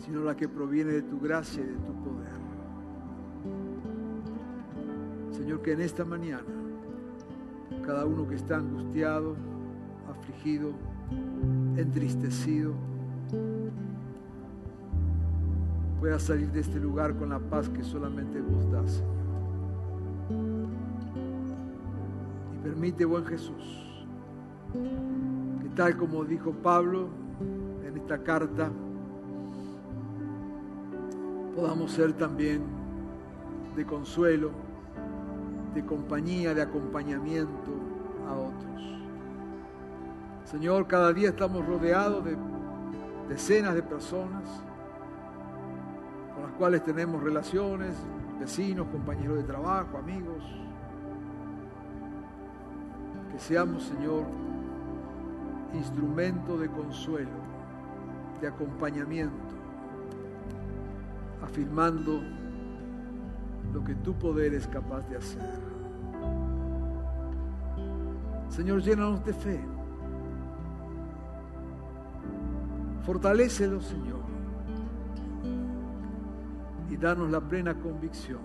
sino 0.07 0.25
la 0.25 0.35
que 0.35 0.49
proviene 0.49 0.93
de 0.93 1.03
tu 1.03 1.21
gracia 1.21 1.63
y 1.63 1.67
de 1.67 1.75
tu 1.75 1.93
poder. 2.03 2.46
Señor, 5.37 5.61
que 5.61 5.73
en 5.73 5.83
esta 5.83 6.05
mañana 6.05 6.47
cada 7.85 8.07
uno 8.07 8.27
que 8.27 8.37
está 8.37 8.57
angustiado, 8.57 9.37
afligido, 10.09 10.73
entristecido, 11.77 12.73
pueda 16.01 16.19
salir 16.19 16.51
de 16.53 16.61
este 16.61 16.81
lugar 16.81 17.15
con 17.17 17.29
la 17.29 17.39
paz 17.39 17.69
que 17.69 17.85
solamente 17.85 18.41
vos 18.41 18.71
das, 18.71 18.93
Señor. 18.93 19.17
Y 22.55 22.59
permite, 22.65 23.05
buen 23.05 23.27
Jesús, 23.27 24.07
que 25.63 25.69
tal 25.77 25.97
como 25.99 26.25
dijo 26.25 26.53
Pablo 26.53 27.09
en 27.87 27.97
esta 27.99 28.19
carta, 28.23 28.71
podamos 31.55 31.93
ser 31.93 32.15
también 32.15 32.63
de 33.77 33.85
consuelo, 33.85 34.66
de 35.77 35.85
compañía, 35.85 36.55
de 36.55 36.63
acompañamiento 36.63 37.71
a 38.27 38.33
otros. 38.33 38.83
Señor, 40.45 40.87
cada 40.87 41.13
día 41.13 41.29
estamos 41.29 41.67
rodeados 41.67 42.25
de 42.25 42.37
decenas 43.29 43.75
de 43.75 43.83
personas 43.83 44.43
con 46.33 46.45
las 46.45 46.53
cuales 46.53 46.83
tenemos 46.83 47.23
relaciones, 47.23 47.95
vecinos, 48.41 48.87
compañeros 48.89 49.37
de 49.37 49.43
trabajo, 49.43 49.99
amigos. 49.99 50.43
Que 53.33 53.39
seamos, 53.39 53.83
Señor, 53.83 54.25
instrumento 55.75 56.57
de 56.57 56.71
consuelo, 56.71 57.39
de 58.41 58.49
acompañamiento, 58.49 59.55
afirmando 61.43 62.23
lo 63.75 63.85
que 63.85 63.95
tu 63.97 64.15
poder 64.15 64.55
es 64.55 64.67
capaz 64.67 65.03
de 65.11 65.17
hacer. 65.17 65.66
Señor, 68.49 68.83
llénanos 68.83 69.25
de 69.25 69.33
fe. 69.33 69.61
Fortalécelos, 73.05 73.85
Señor. 73.85 74.21
Y 76.91 76.97
danos 76.97 77.31
la 77.31 77.41
plena 77.41 77.75
convicción 77.75 78.41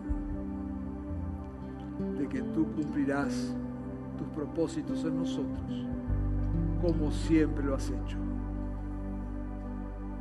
de 2.17 2.27
que 2.27 2.41
tú 2.41 2.65
cumplirás 2.73 3.53
tus 4.17 4.27
propósitos 4.29 5.03
en 5.03 5.17
nosotros, 5.17 5.85
como 6.81 7.11
siempre 7.11 7.63
lo 7.63 7.75
has 7.75 7.89
hecho. 7.89 8.17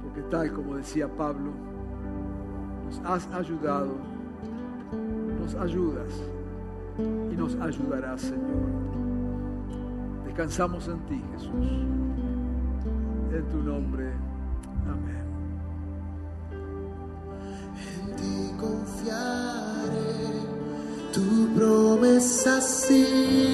Porque 0.02 0.22
tal 0.30 0.52
como 0.52 0.76
decía 0.76 1.08
Pablo, 1.08 1.50
nos 2.86 2.98
has 3.04 3.26
ayudado, 3.34 3.94
nos 5.38 5.54
ayudas 5.54 6.22
y 6.98 7.36
nos 7.36 7.54
ayudarás, 7.56 8.22
Señor. 8.22 8.99
Descansamos 10.40 10.88
en 10.88 10.98
ti, 11.00 11.22
Jesús. 11.32 11.50
En 13.30 13.48
tu 13.50 13.58
nombre. 13.58 14.10
Amén. 14.88 15.26
En 18.00 18.16
ti 18.16 18.50
confiaré, 18.58 19.10
tu 21.12 21.54
promesa 21.54 22.58
sigue 22.62 23.49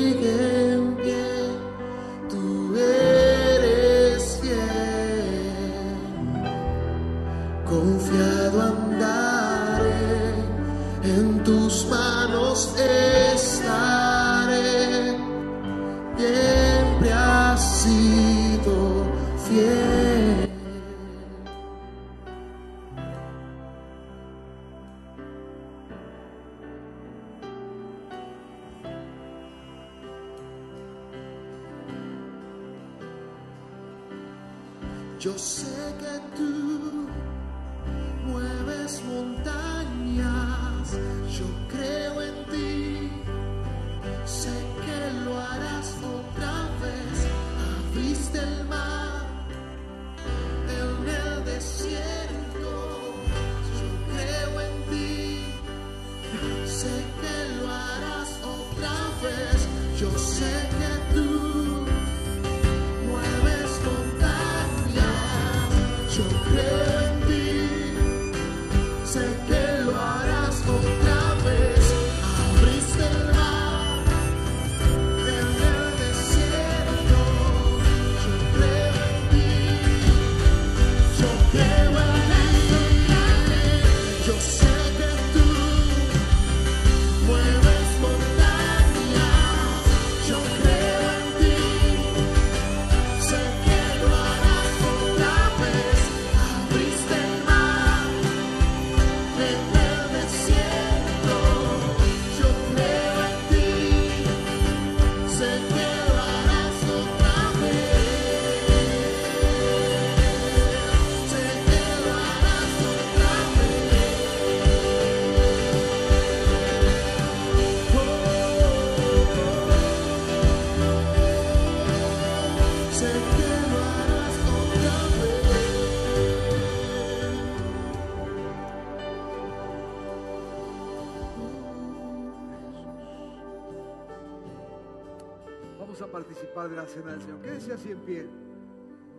de 136.68 136.76
la 136.76 136.86
cena 136.86 137.12
del 137.12 137.22
Señor. 137.22 137.40
Quédese 137.40 137.72
así 137.72 137.92
en 137.92 138.00
pie. 138.00 138.26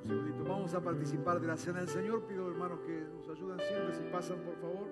Un 0.04 0.08
segundito. 0.08 0.44
Vamos 0.44 0.74
a 0.74 0.82
participar 0.82 1.40
de 1.40 1.48
la 1.48 1.58
cena 1.58 1.80
del 1.80 1.90
Señor. 1.90 2.24
Pido, 2.24 2.50
hermanos, 2.50 2.80
que 2.86 3.06
nos 3.16 3.30
ayuden 3.30 3.60
siempre 3.60 3.94
si 3.94 4.04
pasan, 4.12 4.40
por 4.40 4.56
favor. 4.58 4.88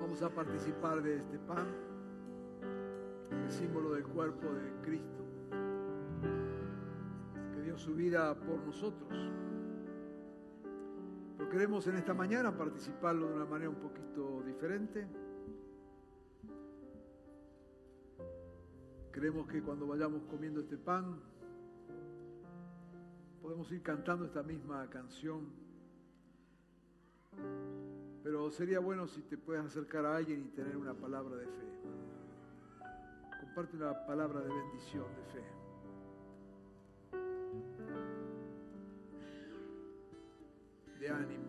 Vamos 0.00 0.22
a 0.22 0.34
participar 0.34 1.02
de 1.02 1.18
este 1.18 1.38
pan, 1.40 1.66
el 3.30 3.50
símbolo 3.50 3.92
del 3.92 4.04
cuerpo 4.04 4.46
de 4.46 4.72
Cristo, 4.82 5.25
su 7.76 7.94
vida 7.94 8.34
por 8.34 8.58
nosotros. 8.60 9.10
Pero 11.36 11.48
queremos 11.50 11.86
en 11.86 11.96
esta 11.96 12.14
mañana 12.14 12.56
participarlo 12.56 13.28
de 13.28 13.34
una 13.34 13.44
manera 13.44 13.70
un 13.70 13.76
poquito 13.76 14.42
diferente. 14.42 15.06
Creemos 19.10 19.46
que 19.48 19.62
cuando 19.62 19.86
vayamos 19.86 20.22
comiendo 20.24 20.60
este 20.60 20.76
pan, 20.76 21.20
podemos 23.40 23.70
ir 23.72 23.82
cantando 23.82 24.24
esta 24.24 24.42
misma 24.42 24.88
canción. 24.90 25.46
Pero 28.22 28.50
sería 28.50 28.80
bueno 28.80 29.06
si 29.06 29.22
te 29.22 29.38
puedes 29.38 29.64
acercar 29.64 30.04
a 30.04 30.16
alguien 30.16 30.40
y 30.40 30.48
tener 30.48 30.76
una 30.76 30.94
palabra 30.94 31.36
de 31.36 31.46
fe. 31.46 31.66
Comparte 33.40 33.76
una 33.76 34.06
palabra 34.06 34.40
de 34.40 34.48
bendición, 34.48 35.04
de 35.04 35.32
fe. 35.32 35.65
De 41.06 41.12
ánimo. 41.12 41.44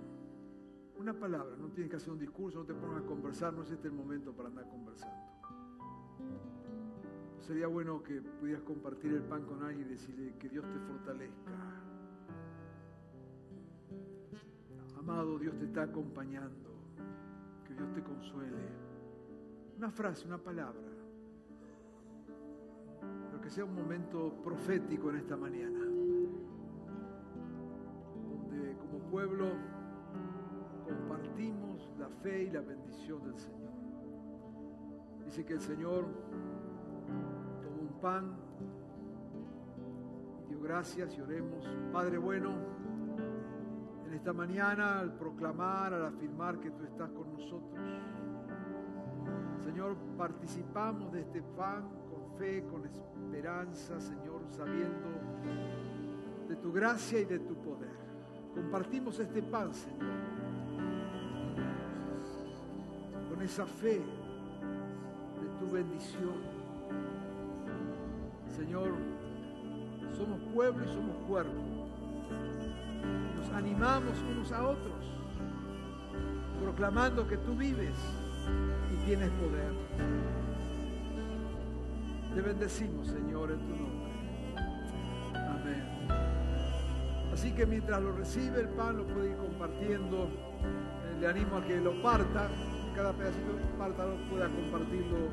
Una 1.00 1.14
palabra, 1.14 1.56
no 1.58 1.70
tienes 1.70 1.90
que 1.90 1.96
hacer 1.96 2.12
un 2.12 2.20
discurso, 2.20 2.60
no 2.60 2.66
te 2.66 2.76
pongas 2.76 3.02
a 3.02 3.06
conversar, 3.08 3.54
no 3.54 3.64
es 3.64 3.72
este 3.72 3.88
el 3.88 3.94
momento 3.96 4.32
para 4.32 4.50
andar 4.50 4.70
conversando. 4.70 5.16
Sería 7.40 7.66
bueno 7.66 8.04
que 8.04 8.22
pudieras 8.22 8.62
compartir 8.62 9.14
el 9.14 9.24
pan 9.24 9.46
con 9.46 9.64
alguien 9.64 9.88
y 9.88 9.92
decirle 9.94 10.36
que 10.38 10.48
Dios 10.48 10.64
te 10.72 10.78
fortalezca. 10.78 11.52
Amado, 15.00 15.40
Dios 15.40 15.58
te 15.58 15.66
está 15.66 15.82
acompañando. 15.84 16.70
Que 17.66 17.74
Dios 17.74 17.92
te 17.94 18.04
consuele. 18.04 18.70
Una 19.76 19.90
frase, 19.90 20.28
una 20.28 20.38
palabra. 20.38 20.88
Pero 23.26 23.42
que 23.42 23.50
sea 23.50 23.66
un 23.66 23.74
momento 23.74 24.40
profético 24.44 25.10
en 25.10 25.16
esta 25.16 25.36
mañana. 25.36 25.97
Pueblo 29.10 29.46
compartimos 30.86 31.90
la 31.98 32.08
fe 32.22 32.44
y 32.44 32.52
la 32.52 32.62
bendición 32.62 33.24
del 33.24 33.38
Señor. 33.38 33.72
Dice 35.26 35.46
que 35.46 35.54
el 35.54 35.62
Señor 35.62 36.06
tomó 37.62 37.82
un 37.82 38.00
pan 38.02 38.36
y 40.44 40.50
dio 40.50 40.62
gracias 40.62 41.18
y 41.18 41.22
oremos. 41.22 41.66
Padre 41.92 42.18
bueno, 42.18 42.52
en 44.06 44.14
esta 44.14 44.34
mañana 44.34 45.00
al 45.00 45.14
proclamar, 45.14 45.94
al 45.94 46.06
afirmar 46.06 46.60
que 46.60 46.72
tú 46.72 46.84
estás 46.84 47.10
con 47.12 47.32
nosotros. 47.34 47.80
Señor, 49.64 49.98
participamos 50.18 51.12
de 51.12 51.22
este 51.22 51.42
pan 51.42 51.90
con 52.10 52.38
fe, 52.38 52.66
con 52.66 52.86
esperanza, 52.86 54.00
Señor, 54.00 54.42
sabiendo 54.50 55.08
de 56.48 56.56
tu 56.56 56.72
gracia 56.72 57.20
y 57.20 57.26
de 57.26 57.40
tu 57.40 57.56
poder. 57.56 58.07
Compartimos 58.56 59.20
este 59.20 59.42
pan, 59.44 59.74
Señor, 59.74 60.08
con 63.30 63.42
esa 63.42 63.66
fe 63.66 64.02
de 65.42 65.60
tu 65.60 65.72
bendición. 65.72 66.58
Señor, 68.56 68.94
somos 70.16 70.42
pueblo 70.54 70.84
y 70.84 70.88
somos 70.88 71.16
cuerpo 71.28 71.78
nos 73.36 73.50
animamos 73.52 74.14
unos 74.32 74.52
a 74.52 74.68
otros, 74.68 75.06
proclamando 76.62 77.28
que 77.28 77.38
tú 77.38 77.56
vives 77.56 77.96
y 78.92 79.06
tienes 79.06 79.30
poder. 79.32 79.74
Te 82.34 82.42
bendecimos, 82.42 83.08
Señor, 83.08 83.52
en 83.52 83.60
tu 83.60 83.76
nombre. 83.76 84.07
Así 87.38 87.52
que 87.52 87.68
mientras 87.68 88.02
lo 88.02 88.14
recibe 88.14 88.62
el 88.62 88.70
pan, 88.70 88.98
lo 88.98 89.06
puede 89.06 89.30
ir 89.30 89.38
compartiendo. 89.38 90.24
Eh, 90.24 91.20
le 91.22 91.28
animo 91.28 91.58
a 91.58 91.64
que 91.64 91.80
lo 91.80 92.02
parta, 92.02 92.50
cada 92.96 93.14
pedacito 93.14 93.54
parta, 93.78 94.08
lo 94.08 94.16
pueda 94.28 94.48
compartirlo 94.48 95.30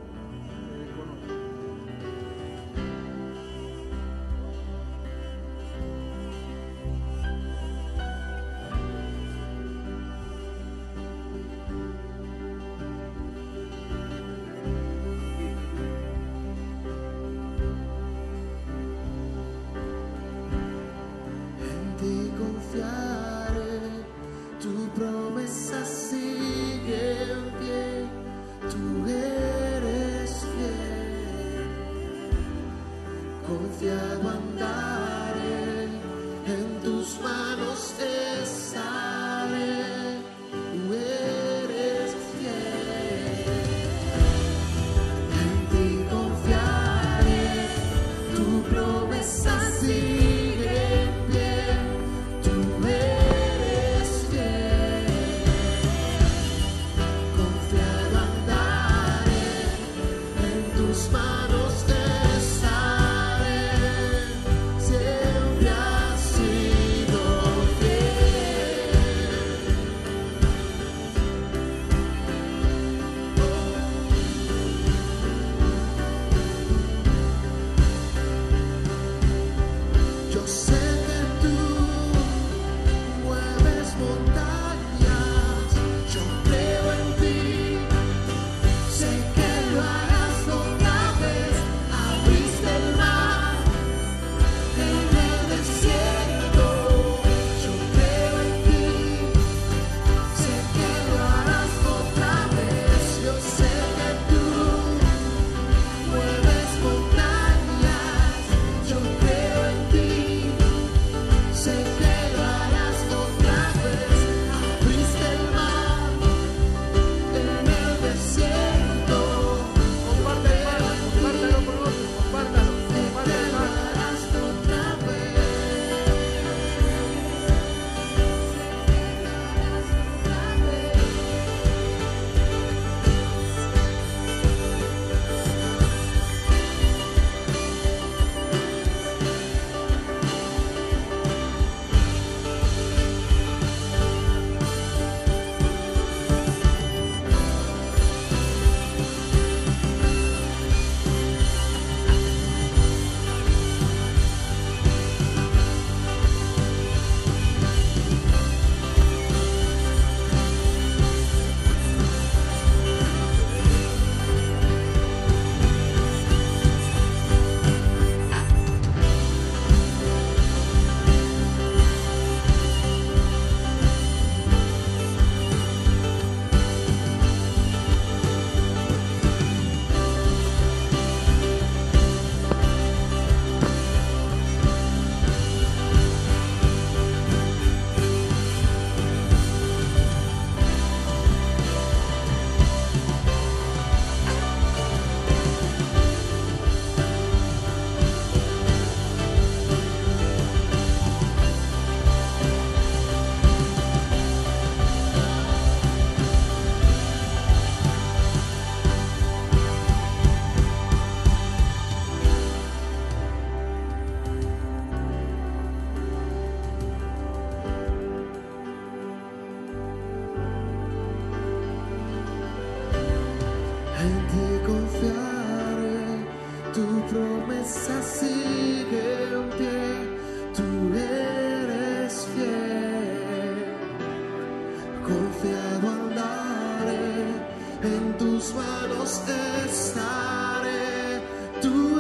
en 237.85 238.17
tus 238.19 238.55
manos 238.55 239.21
estaré. 239.67 241.21
Tú 241.61 241.94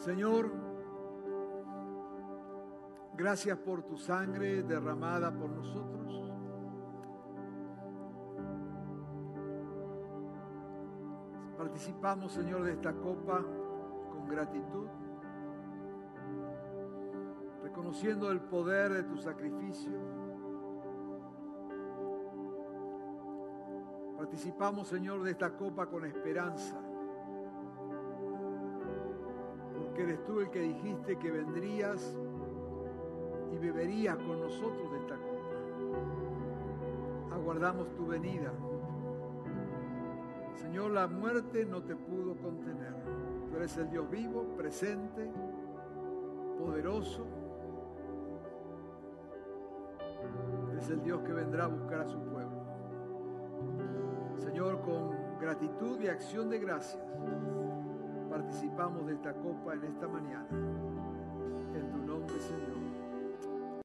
Señor, 0.00 0.50
gracias 3.14 3.58
por 3.58 3.82
tu 3.82 3.98
sangre 3.98 4.62
derramada 4.62 5.30
por 5.30 5.50
nosotros. 5.50 6.32
Participamos, 11.58 12.32
Señor, 12.32 12.62
de 12.62 12.72
esta 12.72 12.94
copa 12.94 13.44
con 14.10 14.26
gratitud, 14.26 14.88
reconociendo 17.62 18.30
el 18.30 18.40
poder 18.40 18.94
de 18.94 19.02
tu 19.02 19.18
sacrificio. 19.18 19.98
Participamos, 24.16 24.88
Señor, 24.88 25.22
de 25.24 25.32
esta 25.32 25.54
copa 25.58 25.84
con 25.90 26.06
esperanza 26.06 26.89
eres 30.10 30.24
tú 30.24 30.40
el 30.40 30.50
que 30.50 30.60
dijiste 30.60 31.16
que 31.18 31.30
vendrías 31.30 32.16
y 33.52 33.58
beberías 33.58 34.16
con 34.16 34.40
nosotros 34.40 34.90
de 34.90 34.98
esta 34.98 35.14
copa. 35.14 35.54
Aguardamos 37.32 37.94
tu 37.94 38.08
venida. 38.08 38.52
Señor, 40.56 40.90
la 40.90 41.06
muerte 41.06 41.64
no 41.64 41.82
te 41.82 41.94
pudo 41.94 42.36
contener. 42.38 42.92
Tú 43.48 43.56
eres 43.56 43.76
el 43.76 43.88
Dios 43.88 44.10
vivo, 44.10 44.42
presente, 44.56 45.30
poderoso. 46.58 47.24
Eres 50.72 50.90
el 50.90 51.04
Dios 51.04 51.20
que 51.22 51.32
vendrá 51.32 51.66
a 51.66 51.68
buscar 51.68 52.00
a 52.00 52.08
su 52.08 52.18
pueblo. 52.18 52.64
Señor, 54.38 54.80
con 54.80 55.38
gratitud 55.40 56.00
y 56.00 56.08
acción 56.08 56.50
de 56.50 56.58
gracias 56.58 57.00
participamos 58.40 59.06
de 59.06 59.14
esta 59.14 59.34
copa 59.34 59.74
en 59.74 59.84
esta 59.84 60.08
mañana. 60.08 60.48
En 61.74 61.90
tu 61.90 61.98
nombre, 62.06 62.40
Señor. 62.40 62.79